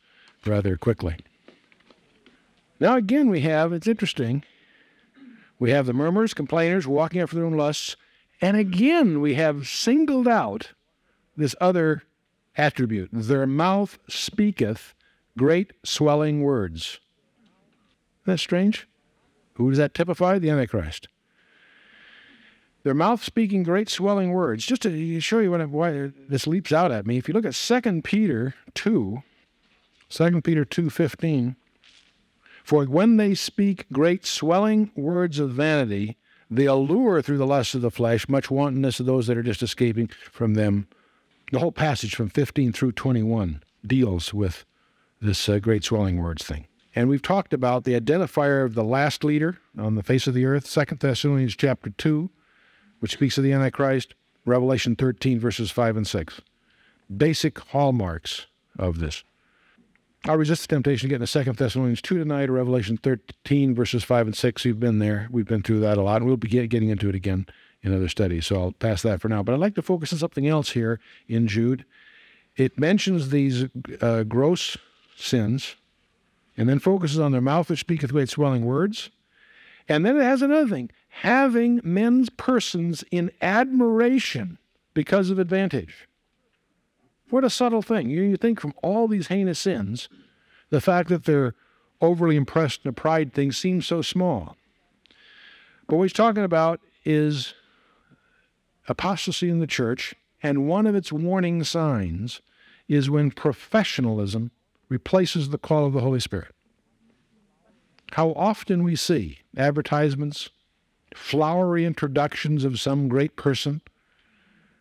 rather 0.45 0.77
quickly. 0.77 1.17
Now, 2.79 2.97
again, 2.97 3.31
we 3.31 3.41
have, 3.41 3.73
it's 3.73 3.87
interesting, 3.87 4.45
we 5.59 5.71
have 5.71 5.87
the 5.87 5.93
murmurers, 5.93 6.35
complainers, 6.35 6.87
walking 6.87 7.21
after 7.21 7.37
their 7.37 7.47
own 7.47 7.57
lusts. 7.57 7.97
And 8.41 8.57
again, 8.57 9.21
we 9.21 9.35
have 9.35 9.67
singled 9.67 10.29
out 10.29 10.73
this 11.37 11.55
other 11.61 12.03
attribute. 12.57 13.11
Their 13.13 13.47
mouth 13.47 13.99
speaketh 14.09 14.95
great 15.39 15.73
swelling 15.85 16.43
words. 16.43 17.01
Isn't 18.23 18.35
that 18.35 18.39
strange? 18.39 18.89
Who 19.55 19.71
does 19.71 19.79
that 19.79 19.95
typify? 19.95 20.39
The 20.39 20.51
Antichrist. 20.51 21.09
Their 22.83 22.95
mouth 22.95 23.25
speaking 23.25 23.63
great 23.63 23.89
swelling 23.89 24.33
words. 24.33 24.65
Just 24.65 24.83
to 24.83 25.21
show 25.21 25.41
you 25.41 25.51
what, 25.51 25.69
why 25.71 26.13
this 26.29 26.47
leaps 26.47 26.73
out 26.73 26.93
at 26.93 27.07
me, 27.07 27.17
if 27.17 27.27
you 27.27 27.35
look 27.35 27.45
at 27.47 27.55
2 27.55 28.03
Peter 28.03 28.55
2, 28.75 29.23
2 30.09 30.41
Peter 30.43 30.65
2.15, 30.65 31.57
for 32.67 32.85
when 32.87 33.17
they 33.17 33.33
speak 33.33 33.87
great 33.93 34.27
swelling 34.27 34.91
words 34.97 35.39
of 35.39 35.53
vanity, 35.53 36.17
they 36.51 36.65
allure 36.65 37.23
through 37.23 37.39
the 37.39 37.47
lust 37.47 37.77
of 37.77 37.81
the 37.81 37.93
flesh 37.93 38.29
much 38.29 38.51
wantonness 38.51 38.99
of 38.99 39.07
those 39.07 39.29
that 39.29 39.39
are 39.39 39.43
just 39.45 39.63
escaping 39.63 40.11
from 40.33 40.55
them. 40.55 40.89
The 41.53 41.61
whole 41.61 41.71
passage 41.71 42.17
from 42.17 42.29
15 42.29 42.73
through 42.73 42.91
21 42.91 43.63
deals 43.87 44.35
with 44.35 44.65
this 45.21 45.49
uh, 45.49 45.61
great 45.61 45.85
swelling 45.85 46.21
words 46.21 46.45
thing. 46.45 46.67
And 46.93 47.09
we've 47.09 47.23
talked 47.23 47.55
about 47.55 47.85
the 47.85 47.99
identifier 47.99 48.65
of 48.65 48.75
the 48.75 48.83
last 48.83 49.23
leader 49.23 49.59
on 49.79 49.95
the 49.95 50.03
face 50.03 50.27
of 50.27 50.35
the 50.35 50.45
earth, 50.45 50.67
Second 50.67 50.99
Thessalonians 50.99 51.55
chapter 51.55 51.91
2, 51.91 52.29
which 52.99 53.13
speaks 53.13 53.39
of 53.39 53.45
the 53.45 53.53
Antichrist, 53.53 54.15
Revelation 54.45 54.97
13, 54.97 55.39
verses 55.39 55.71
5 55.71 55.99
and 55.99 56.07
6. 56.07 56.41
Basic 57.17 57.61
hallmarks 57.61 58.49
of 58.77 58.99
this. 58.99 59.23
I'll 60.29 60.37
resist 60.37 60.63
the 60.63 60.75
temptation 60.75 61.09
to 61.09 61.11
get 61.11 61.17
into 61.17 61.29
Second 61.29 61.57
Thessalonians 61.57 62.03
2 62.03 62.19
tonight 62.19 62.49
or 62.49 62.55
Revelation 62.55 62.97
13, 62.97 63.77
verses 63.77 64.03
5 64.03 64.27
and 64.27 64.37
6. 64.37 64.65
You've 64.65 64.81
been 64.81 64.99
there. 64.99 65.29
We've 65.31 65.47
been 65.47 65.63
through 65.63 65.79
that 65.81 65.99
a 65.99 66.03
lot, 66.03 66.17
and 66.17 66.27
we'll 66.27 66.37
be 66.37 66.49
getting 66.49 66.89
into 66.89 67.09
it 67.09 67.15
again 67.15 67.47
in 67.83 67.95
other 67.95 68.09
studies. 68.09 68.45
So 68.47 68.61
I'll 68.61 68.73
pass 68.73 69.03
that 69.03 69.21
for 69.21 69.29
now. 69.29 69.45
But 69.45 69.55
I'd 69.55 69.61
like 69.61 69.77
to 69.77 69.83
focus 69.83 70.13
on 70.13 70.19
something 70.19 70.49
else 70.49 70.71
here 70.71 70.99
in 71.29 71.47
Jude. 71.47 71.85
It 72.57 72.77
mentions 72.77 73.31
these 73.31 73.67
uh, 74.01 74.25
gross 74.25 74.77
sins 75.15 75.77
and 76.57 76.69
then 76.69 76.81
focuses 76.81 77.21
on 77.21 77.31
their 77.31 77.41
mouth 77.41 77.71
which 77.71 77.81
speaketh 77.81 78.11
great 78.11 78.29
swelling 78.29 78.65
words. 78.65 79.11
And 79.89 80.05
then 80.05 80.17
it 80.17 80.25
has 80.25 80.43
another 80.43 80.69
thing 80.69 80.91
having 81.09 81.81
men's 81.85 82.31
persons 82.31 83.05
in 83.13 83.31
admiration 83.41 84.59
because 84.93 85.31
of 85.31 85.39
advantage. 85.39 86.09
What 87.31 87.45
a 87.45 87.51
subtle 87.51 87.83
thing. 87.83 88.09
You, 88.09 88.23
you 88.23 88.37
think 88.37 88.61
from 88.61 88.75
all 88.83 89.09
these 89.09 89.29
heinous 89.29 89.59
sins, 89.59 90.09
the 90.71 90.81
fact 90.81 91.09
that 91.09 91.25
they're 91.25 91.55
overly 92.01 92.37
impressed 92.37 92.85
in 92.85 92.89
a 92.89 92.93
pride 92.93 93.33
thing 93.33 93.53
seems 93.53 93.87
so 93.87 94.03
small. 94.03 94.57
But 95.89 95.97
what 95.97 96.05
he's 96.05 96.13
talking 96.13 96.45
about 96.45 96.81
is 97.05 97.55
apostasy 98.89 99.49
in 99.49 99.61
the 99.61 99.67
church, 99.67 100.15
and 100.43 100.69
one 100.69 100.87
of 100.87 100.95
its 100.95 101.13
warning 101.13 101.65
signs 101.65 102.41
is 102.89 103.11
when 103.11 103.31
professionalism 103.31 104.51
replaces 104.89 105.49
the 105.49 105.59
call 105.59 105.87
of 105.87 105.93
the 105.93 106.01
Holy 106.01 106.21
Spirit. 106.21 106.55
How 108.13 108.31
often 108.33 108.85
we 108.85 108.95
see 108.95 109.41
advertisements, 109.57 110.51
flowery 111.15 111.85
introductions 111.85 112.65
of 112.65 112.79
some 112.79 113.09
great 113.09 113.37
person. 113.37 113.81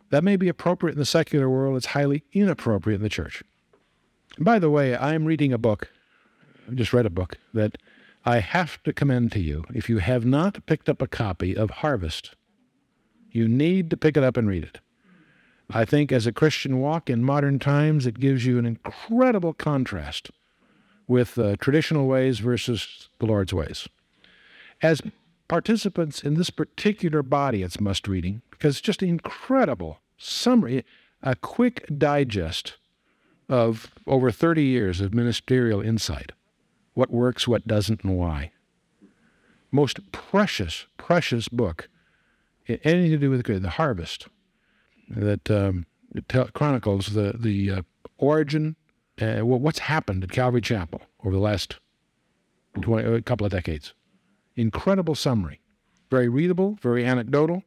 That 0.10 0.24
may 0.24 0.36
be 0.36 0.48
appropriate 0.48 0.94
in 0.94 1.00
the 1.00 1.06
secular 1.06 1.50
world, 1.50 1.78
it's 1.78 1.88
highly 1.88 2.24
inappropriate 2.32 3.00
in 3.00 3.04
the 3.04 3.10
church. 3.10 3.44
And 4.36 4.46
by 4.46 4.60
the 4.60 4.70
way, 4.70 4.96
I'm 4.96 5.26
reading 5.26 5.54
a 5.54 5.58
book, 5.58 5.90
I 6.70 6.74
just 6.74 6.94
read 6.94 7.06
a 7.06 7.10
book, 7.12 7.38
that 7.54 7.78
I 8.26 8.40
have 8.40 8.82
to 8.84 8.94
commend 8.94 9.32
to 9.34 9.40
you. 9.40 9.66
If 9.74 9.90
you 9.90 10.00
have 10.00 10.26
not 10.26 10.66
picked 10.66 10.90
up 10.90 11.02
a 11.02 11.08
copy 11.08 11.56
of 11.56 11.70
Harvest, 11.70 12.36
you 13.32 13.48
need 13.48 13.90
to 13.90 13.98
pick 13.98 14.18
it 14.18 14.24
up 14.24 14.38
and 14.38 14.48
read 14.48 14.64
it. 14.64 14.80
I 15.70 15.86
think 15.86 16.12
as 16.12 16.28
a 16.28 16.32
Christian 16.32 16.80
walk 16.80 17.10
in 17.10 17.24
modern 17.24 17.60
times, 17.60 18.06
it 18.06 18.20
gives 18.20 18.46
you 18.46 18.60
an 18.60 18.66
incredible 18.66 19.54
contrast 19.54 20.30
with 21.08 21.38
uh, 21.38 21.56
traditional 21.58 22.08
ways 22.08 22.40
versus 22.40 23.10
the 23.20 23.26
Lord's 23.26 23.54
ways. 23.54 23.88
As 24.82 25.02
participants 25.48 26.22
in 26.22 26.36
this 26.36 26.50
particular 26.50 27.22
body, 27.24 27.64
it's 27.64 27.80
must 27.80 28.08
reading 28.08 28.42
because 28.52 28.76
it's 28.76 28.82
just 28.82 29.02
an 29.02 29.10
incredible 29.10 30.00
summary, 30.18 30.86
a 31.22 31.36
quick 31.36 31.86
digest 31.98 32.78
of 33.48 33.92
over 34.08 34.32
30 34.32 34.64
years 34.64 35.02
of 35.02 35.14
ministerial 35.14 35.82
insight 35.82 36.32
what 36.96 37.12
works, 37.12 37.48
what 37.48 37.68
doesn't, 37.68 38.04
and 38.04 38.18
why. 38.18 38.52
Most 39.70 40.12
precious, 40.12 40.88
precious 40.98 41.50
book, 41.50 41.90
anything 42.68 43.12
to 43.12 43.18
do 43.18 43.30
with 43.30 43.46
the 43.46 43.70
harvest 43.72 44.28
that 45.10 45.52
um, 45.52 45.86
chronicles 46.54 47.08
the 47.08 47.36
the 47.38 47.72
uh, 47.72 47.82
origin, 48.18 48.76
uh, 49.22 49.42
what's 49.42 49.80
happened 49.80 50.24
at 50.24 50.32
Calvary 50.32 50.62
Chapel 50.62 51.02
over 51.24 51.36
the 51.36 51.42
last 51.42 51.76
20, 52.82 53.18
a 53.18 53.22
couple 53.22 53.46
of 53.46 53.52
decades. 53.52 53.94
Incredible 54.56 55.16
summary, 55.16 55.62
very 56.10 56.30
readable, 56.30 56.78
very 56.82 57.06
anecdotal, 57.06 57.64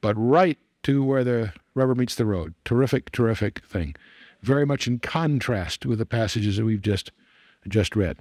but 0.00 0.14
right 0.16 0.58
to 0.84 1.04
where 1.04 1.24
the 1.24 1.52
rubber 1.74 1.94
meets 1.94 2.14
the 2.14 2.24
road. 2.24 2.54
Terrific, 2.64 3.10
terrific 3.12 3.64
thing. 3.66 3.94
Very 4.42 4.64
much 4.64 4.86
in 4.86 4.98
contrast 4.98 5.84
with 5.84 5.98
the 5.98 6.06
passages 6.06 6.56
that 6.56 6.64
we've 6.64 6.82
just 6.82 7.10
just 7.68 7.96
read. 7.96 8.18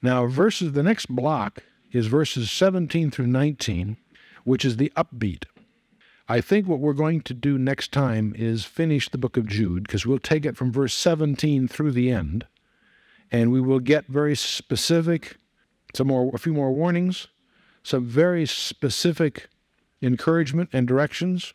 Now, 0.00 0.26
verses 0.26 0.72
the 0.72 0.82
next 0.82 1.06
block 1.06 1.64
is 1.90 2.06
verses 2.06 2.50
17 2.50 3.10
through 3.10 3.26
19, 3.26 3.96
which 4.44 4.64
is 4.64 4.76
the 4.76 4.92
upbeat 4.96 5.44
I 6.26 6.40
think 6.40 6.66
what 6.66 6.80
we're 6.80 6.94
going 6.94 7.20
to 7.22 7.34
do 7.34 7.58
next 7.58 7.92
time 7.92 8.34
is 8.34 8.64
finish 8.64 9.10
the 9.10 9.18
book 9.18 9.36
of 9.36 9.46
Jude 9.46 9.82
because 9.82 10.06
we'll 10.06 10.18
take 10.18 10.46
it 10.46 10.56
from 10.56 10.72
verse 10.72 10.94
17 10.94 11.68
through 11.68 11.92
the 11.92 12.10
end 12.10 12.46
and 13.30 13.52
we 13.52 13.60
will 13.60 13.78
get 13.78 14.06
very 14.06 14.34
specific 14.34 15.36
some 15.94 16.08
more 16.08 16.30
a 16.34 16.38
few 16.38 16.52
more 16.52 16.72
warnings, 16.72 17.28
some 17.82 18.04
very 18.04 18.46
specific 18.46 19.48
encouragement 20.02 20.70
and 20.72 20.86
directions. 20.86 21.54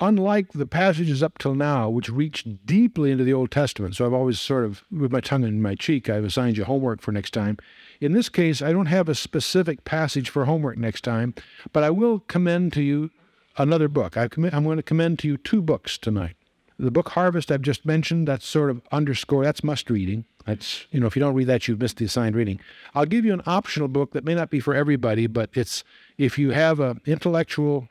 Unlike 0.00 0.52
the 0.52 0.66
passages 0.66 1.22
up 1.22 1.38
till 1.38 1.54
now, 1.54 1.88
which 1.88 2.08
reach 2.08 2.44
deeply 2.64 3.12
into 3.12 3.22
the 3.22 3.32
Old 3.32 3.52
Testament, 3.52 3.94
so 3.94 4.04
I've 4.04 4.12
always 4.12 4.40
sort 4.40 4.64
of, 4.64 4.82
with 4.90 5.12
my 5.12 5.20
tongue 5.20 5.44
in 5.44 5.62
my 5.62 5.76
cheek, 5.76 6.10
I've 6.10 6.24
assigned 6.24 6.56
you 6.56 6.64
homework 6.64 7.00
for 7.00 7.12
next 7.12 7.32
time. 7.32 7.58
In 8.00 8.12
this 8.12 8.28
case, 8.28 8.60
I 8.60 8.72
don't 8.72 8.86
have 8.86 9.08
a 9.08 9.14
specific 9.14 9.84
passage 9.84 10.30
for 10.30 10.46
homework 10.46 10.78
next 10.78 11.04
time, 11.04 11.32
but 11.72 11.84
I 11.84 11.90
will 11.90 12.18
commend 12.18 12.72
to 12.72 12.82
you 12.82 13.10
another 13.56 13.86
book. 13.86 14.16
I 14.16 14.28
am 14.36 14.64
going 14.64 14.78
to 14.78 14.82
commend 14.82 15.20
to 15.20 15.28
you 15.28 15.36
two 15.36 15.62
books 15.62 15.96
tonight. 15.96 16.34
The 16.78 16.90
book 16.90 17.10
Harvest 17.10 17.52
I've 17.52 17.62
just 17.62 17.86
mentioned, 17.86 18.26
that's 18.26 18.46
sort 18.46 18.70
of 18.70 18.82
underscore, 18.90 19.44
that's 19.44 19.62
must 19.62 19.90
reading. 19.90 20.24
That's, 20.44 20.86
you 20.90 21.00
know, 21.00 21.06
if 21.06 21.16
you 21.16 21.20
don't 21.20 21.34
read 21.34 21.46
that, 21.46 21.68
you've 21.68 21.80
missed 21.80 21.98
the 21.98 22.04
assigned 22.04 22.34
reading. 22.34 22.60
I'll 22.94 23.06
give 23.06 23.24
you 23.24 23.32
an 23.32 23.42
optional 23.46 23.88
book 23.88 24.12
that 24.12 24.24
may 24.24 24.34
not 24.34 24.50
be 24.50 24.60
for 24.60 24.74
everybody, 24.74 25.26
but 25.26 25.50
it's 25.54 25.84
if 26.18 26.38
you 26.38 26.50
have 26.50 26.80
an 26.80 27.00
intellectual 27.06 27.88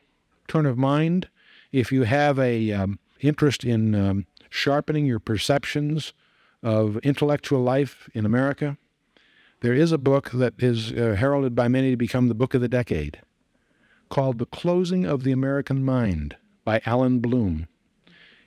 turn 0.47 0.65
of 0.65 0.77
mind, 0.77 1.29
if 1.71 1.91
you 1.91 2.03
have 2.03 2.37
a 2.37 2.71
um, 2.71 2.99
interest 3.21 3.63
in 3.63 3.95
um, 3.95 4.25
sharpening 4.49 5.05
your 5.05 5.19
perceptions 5.19 6.13
of 6.61 6.97
intellectual 6.97 7.61
life 7.61 8.09
in 8.13 8.25
America, 8.25 8.77
there 9.61 9.73
is 9.73 9.91
a 9.91 9.97
book 9.97 10.29
that 10.31 10.53
is 10.59 10.91
uh, 10.91 11.15
heralded 11.17 11.55
by 11.55 11.67
many 11.67 11.91
to 11.91 11.97
become 11.97 12.27
the 12.27 12.35
book 12.35 12.53
of 12.53 12.61
the 12.61 12.67
decade 12.67 13.21
called 14.09 14.37
The 14.37 14.45
Closing 14.45 15.05
of 15.05 15.23
the 15.23 15.31
American 15.31 15.83
Mind 15.83 16.35
by 16.63 16.81
Allan 16.85 17.19
Bloom. 17.19 17.67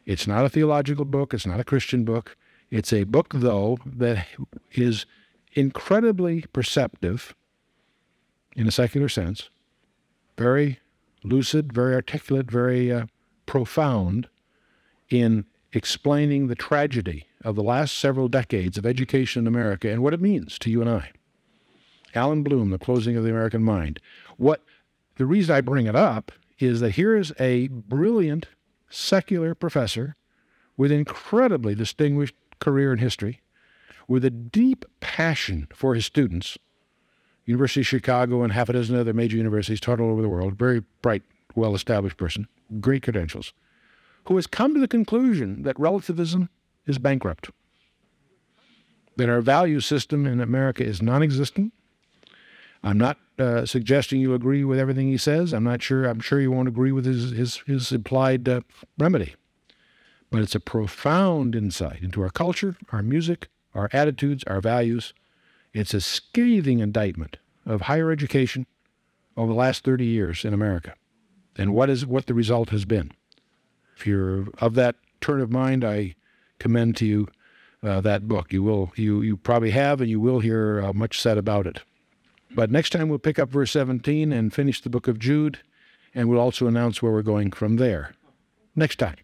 It's 0.07 0.27
not 0.27 0.45
a 0.45 0.49
theological 0.49 1.05
book, 1.05 1.35
it's 1.35 1.47
not 1.47 1.61
a 1.61 1.64
Christian 1.64 2.05
book. 2.05 2.37
It's 2.71 2.92
a 2.92 3.05
book, 3.05 3.33
though, 3.35 3.79
that 3.85 4.27
is 4.73 5.05
incredibly 5.53 6.42
perceptive 6.53 7.35
in 8.55 8.66
a 8.66 8.73
secular 8.73 9.09
sense, 9.09 9.51
very 10.38 10.81
lucid, 11.23 11.73
very 11.73 11.95
articulate, 11.95 12.51
very 12.51 12.90
uh, 12.90 13.07
profound 13.47 14.29
in 15.11 15.45
explaining 15.73 16.47
the 16.47 16.55
tragedy 16.55 17.27
of 17.45 17.55
the 17.55 17.62
last 17.62 17.99
several 17.99 18.29
decades 18.29 18.79
of 18.79 18.87
education 18.87 19.42
in 19.42 19.47
America 19.47 19.90
and 19.90 20.03
what 20.03 20.14
it 20.14 20.21
means 20.21 20.59
to 20.59 20.71
you 20.71 20.81
and 20.81 20.90
I. 20.90 21.11
Allan 22.14 22.42
Bloom, 22.42 22.71
The 22.71 22.79
Closing 22.79 23.16
of 23.16 23.25
the 23.25 23.31
American 23.31 23.62
Mind. 23.62 24.01
What 24.37 24.62
the 25.16 25.27
reason 25.27 25.55
I 25.55 25.61
bring 25.61 25.87
it 25.87 25.97
up 25.97 26.33
is 26.59 26.81
that 26.81 26.92
here 26.92 27.14
is 27.16 27.33
a 27.38 27.69
brilliant 27.69 28.47
secular 28.88 29.55
professor 29.55 30.16
with 30.77 30.92
incredibly 30.92 31.75
distinguished 31.75 32.35
career 32.59 32.92
in 32.92 32.99
history, 32.99 33.40
with 34.09 34.25
a 34.25 34.31
deep 34.31 34.85
passion 35.01 35.68
for 35.75 35.94
his 35.94 36.07
students. 36.07 36.59
University 37.44 37.81
of 37.81 37.87
Chicago 37.87 38.42
and 38.42 38.53
half 38.53 38.68
a 38.68 38.72
dozen 38.72 38.96
other 38.96 39.12
major 39.12 39.37
universities 39.37 39.81
taught 39.81 40.01
all 40.01 40.11
over 40.11 40.22
the 40.22 40.29
world, 40.29 40.55
very 40.55 40.83
bright, 41.03 41.22
well 41.55 41.75
established 41.75 42.16
person, 42.16 42.49
great 42.81 43.03
credentials, 43.03 43.53
who 44.25 44.37
has 44.37 44.46
come 44.46 44.75
to 44.75 44.81
the 44.81 44.88
conclusion 44.88 45.62
that 45.62 45.79
relativism 45.79 46.49
is 46.87 46.99
bankrupt, 46.99 47.51
that 49.16 49.29
our 49.29 49.40
value 49.40 49.81
system 49.81 50.27
in 50.27 50.40
America 50.40 50.85
is 50.85 51.01
non 51.01 51.22
existent, 51.22 51.72
I'm 52.83 52.99
not 52.99 53.18
uh, 53.38 53.66
suggesting 53.66 54.20
you 54.20 54.35
agree 54.35 54.64
with 54.64 54.79
everything 54.79 55.09
he 55.09 55.18
says. 55.18 55.53
I'm 55.53 55.64
not 55.64 55.83
sure. 55.83 56.05
I'm 56.05 56.20
sure 56.20 56.40
you 56.40 56.51
won't 56.51 56.68
agree 56.68 56.92
with 56.92 57.05
his 57.05 57.33
his, 57.33 57.57
his 57.66 57.92
implied 57.92 58.49
uh, 58.49 58.61
remedy. 58.99 59.35
But 60.31 60.42
it's 60.42 60.55
a 60.55 60.61
profound 60.61 61.55
insight 61.55 62.03
into 62.03 62.22
our 62.22 62.31
culture, 62.31 62.77
our 62.90 63.03
music, 63.03 63.49
our 63.75 63.88
attitudes, 63.92 64.42
our 64.46 64.61
values. 64.61 65.14
It's 65.72 65.94
a 65.94 66.01
scathing 66.01 66.81
indictment 66.81 67.37
of 67.64 67.83
higher 67.83 68.11
education 68.11 68.66
over 69.37 69.53
the 69.53 69.59
last 69.59 69.85
30 69.85 70.05
years 70.05 70.44
in 70.44 70.55
America, 70.55 70.94
and 71.57 71.75
what 71.75 71.90
is 71.90 72.07
what 72.07 72.27
the 72.27 72.35
result 72.35 72.70
has 72.70 72.85
been. 72.85 73.12
If 73.96 74.07
you're 74.07 74.46
of 74.59 74.75
that 74.75 74.96
turn 75.20 75.40
of 75.40 75.51
mind, 75.51 75.85
I 75.85 76.14
commend 76.59 76.96
to 76.96 77.07
you 77.07 77.29
uh, 77.83 78.01
that 78.01 78.27
book. 78.27 78.53
You 78.53 78.62
will 78.62 78.92
you 78.96 79.20
you 79.22 79.37
probably 79.37 79.70
have, 79.70 80.01
and 80.01 80.11
you 80.11 80.20
will 80.20 80.40
hear 80.40 80.81
uh, 80.83 80.92
much 80.92 81.20
said 81.20 81.38
about 81.38 81.66
it. 81.66 81.83
But 82.57 82.71
next 82.71 82.88
time 82.88 83.11
we'll 83.11 83.19
pick 83.19 83.38
up 83.38 83.51
verse 83.51 83.71
17 83.73 84.33
and 84.33 84.53
finish 84.53 84.81
the 84.81 84.88
book 84.88 85.09
of 85.09 85.19
Jude, 85.19 85.59
and 86.14 86.27
we'll 86.27 86.40
also 86.40 86.66
announce 86.66 87.03
where 87.03 87.12
we're 87.12 87.21
going 87.21 87.53
from 87.53 87.77
there. 87.77 88.14
Next 88.75 88.97
time. 88.97 89.16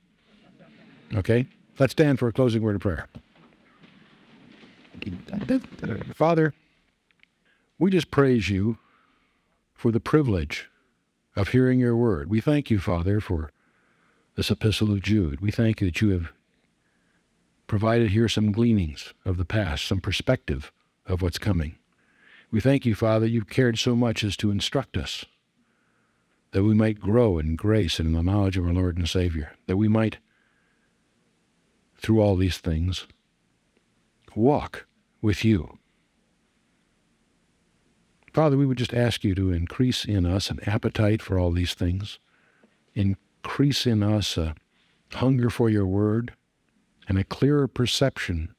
Okay? 1.14 1.48
Let's 1.78 1.92
stand 1.92 2.18
for 2.18 2.28
a 2.28 2.32
closing 2.32 2.60
word 2.60 2.76
of 2.76 2.82
prayer. 2.82 3.08
Father, 6.14 6.52
we 7.78 7.90
just 7.90 8.10
praise 8.10 8.50
you 8.50 8.76
for 9.74 9.90
the 9.90 9.98
privilege 9.98 10.68
of 11.34 11.48
hearing 11.48 11.80
your 11.80 11.96
word. 11.96 12.28
We 12.28 12.42
thank 12.42 12.70
you, 12.70 12.78
Father, 12.78 13.18
for 13.18 13.50
this 14.36 14.50
epistle 14.50 14.92
of 14.92 15.00
Jude. 15.00 15.40
We 15.40 15.50
thank 15.50 15.80
you 15.80 15.86
that 15.86 16.02
you 16.02 16.10
have 16.10 16.32
provided 17.66 18.10
here 18.10 18.28
some 18.28 18.52
gleanings 18.52 19.14
of 19.24 19.38
the 19.38 19.46
past, 19.46 19.86
some 19.86 20.02
perspective 20.02 20.70
of 21.06 21.22
what's 21.22 21.38
coming. 21.38 21.76
We 22.52 22.60
thank 22.60 22.84
you, 22.84 22.94
Father, 22.94 23.24
you've 23.24 23.48
cared 23.48 23.78
so 23.78 23.96
much 23.96 24.22
as 24.22 24.36
to 24.36 24.50
instruct 24.50 24.98
us, 24.98 25.24
that 26.50 26.62
we 26.62 26.74
might 26.74 27.00
grow 27.00 27.38
in 27.38 27.56
grace 27.56 27.98
and 27.98 28.08
in 28.08 28.12
the 28.12 28.22
knowledge 28.22 28.58
of 28.58 28.66
our 28.66 28.74
Lord 28.74 28.98
and 28.98 29.08
Savior, 29.08 29.52
that 29.66 29.78
we 29.78 29.88
might, 29.88 30.18
through 31.96 32.20
all 32.20 32.36
these 32.36 32.58
things, 32.58 33.06
walk 34.36 34.86
with 35.22 35.46
you. 35.46 35.78
Father, 38.34 38.58
we 38.58 38.66
would 38.66 38.78
just 38.78 38.92
ask 38.92 39.24
you 39.24 39.34
to 39.34 39.50
increase 39.50 40.04
in 40.04 40.26
us 40.26 40.50
an 40.50 40.60
appetite 40.66 41.22
for 41.22 41.38
all 41.38 41.52
these 41.52 41.72
things, 41.72 42.18
increase 42.94 43.86
in 43.86 44.02
us 44.02 44.36
a 44.36 44.54
hunger 45.14 45.48
for 45.48 45.70
your 45.70 45.86
word, 45.86 46.34
and 47.08 47.16
a 47.16 47.24
clearer 47.24 47.66
perception 47.66 48.54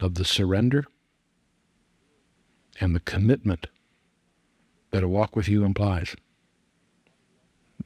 of 0.00 0.14
the 0.14 0.24
surrender 0.24 0.86
and 2.80 2.94
the 2.94 3.00
commitment 3.00 3.66
that 4.90 5.02
a 5.02 5.08
walk 5.08 5.36
with 5.36 5.48
you 5.48 5.64
implies, 5.64 6.14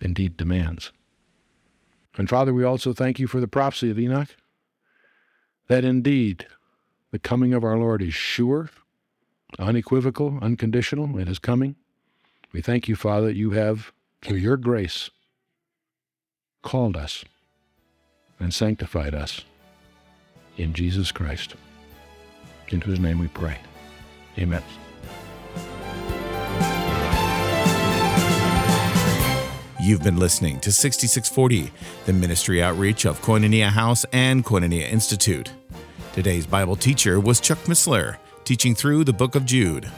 indeed 0.01 0.37
demands. 0.37 0.93
And 2.17 2.29
Father, 2.29 2.53
we 2.53 2.65
also 2.65 2.93
thank 2.93 3.19
you 3.19 3.27
for 3.27 3.41
the 3.41 3.49
prophecy 3.49 3.91
of 3.91 3.99
Enoch, 3.99 4.37
that 5.69 5.85
indeed 5.85 6.47
the 7.11 7.19
coming 7.19 7.55
of 7.55 7.65
our 7.65 7.79
Lord 7.79 8.03
is 8.03 8.15
sure, 8.15 8.71
unequivocal, 9.59 10.39
unconditional, 10.43 11.19
it 11.19 11.29
is 11.29 11.39
coming. 11.39 11.77
We 12.53 12.61
thank 12.61 12.89
you, 12.89 12.97
Father, 12.97 13.29
that 13.29 13.37
you 13.37 13.53
have, 13.53 13.93
through 14.23 14.39
your 14.39 14.57
grace, 14.57 15.11
called 16.63 16.97
us 16.97 17.25
and 18.39 18.53
sanctified 18.53 19.15
us 19.15 19.45
in 20.57 20.73
Jesus 20.75 21.13
Christ. 21.13 21.55
Into 22.69 22.91
his 22.91 23.01
name 23.01 23.19
we 23.19 23.29
pray. 23.29 23.59
Amen. 24.41 24.63
You've 29.83 30.03
been 30.03 30.19
listening 30.19 30.61
to 30.61 30.71
6640, 30.71 31.73
the 32.05 32.13
ministry 32.13 32.63
outreach 32.63 33.07
of 33.07 33.21
Koinonia 33.23 33.69
House 33.69 34.05
and 34.13 34.45
Koinonia 34.45 34.91
Institute. 34.91 35.53
Today's 36.13 36.47
Bible 36.47 36.77
teacher 36.77 37.19
was 37.19 37.41
Chuck 37.41 37.59
Missler, 37.61 38.19
teaching 38.45 38.75
through 38.75 39.05
the 39.05 39.13
book 39.13 39.35
of 39.35 39.47
Jude. 39.47 39.91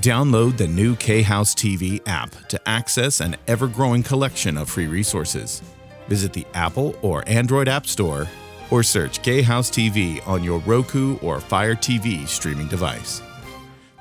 Download 0.00 0.56
the 0.56 0.66
new 0.66 0.96
K 0.96 1.22
House 1.22 1.54
TV 1.54 2.00
app 2.06 2.32
to 2.48 2.60
access 2.68 3.20
an 3.20 3.36
ever 3.46 3.68
growing 3.68 4.02
collection 4.02 4.58
of 4.58 4.68
free 4.68 4.86
resources. 4.86 5.62
Visit 6.08 6.32
the 6.32 6.46
Apple 6.54 6.96
or 7.00 7.22
Android 7.28 7.68
App 7.68 7.86
Store 7.86 8.26
or 8.70 8.82
search 8.82 9.22
K 9.22 9.40
House 9.40 9.70
TV 9.70 10.26
on 10.26 10.42
your 10.42 10.58
Roku 10.60 11.16
or 11.18 11.38
Fire 11.40 11.74
TV 11.74 12.26
streaming 12.26 12.66
device. 12.66 13.22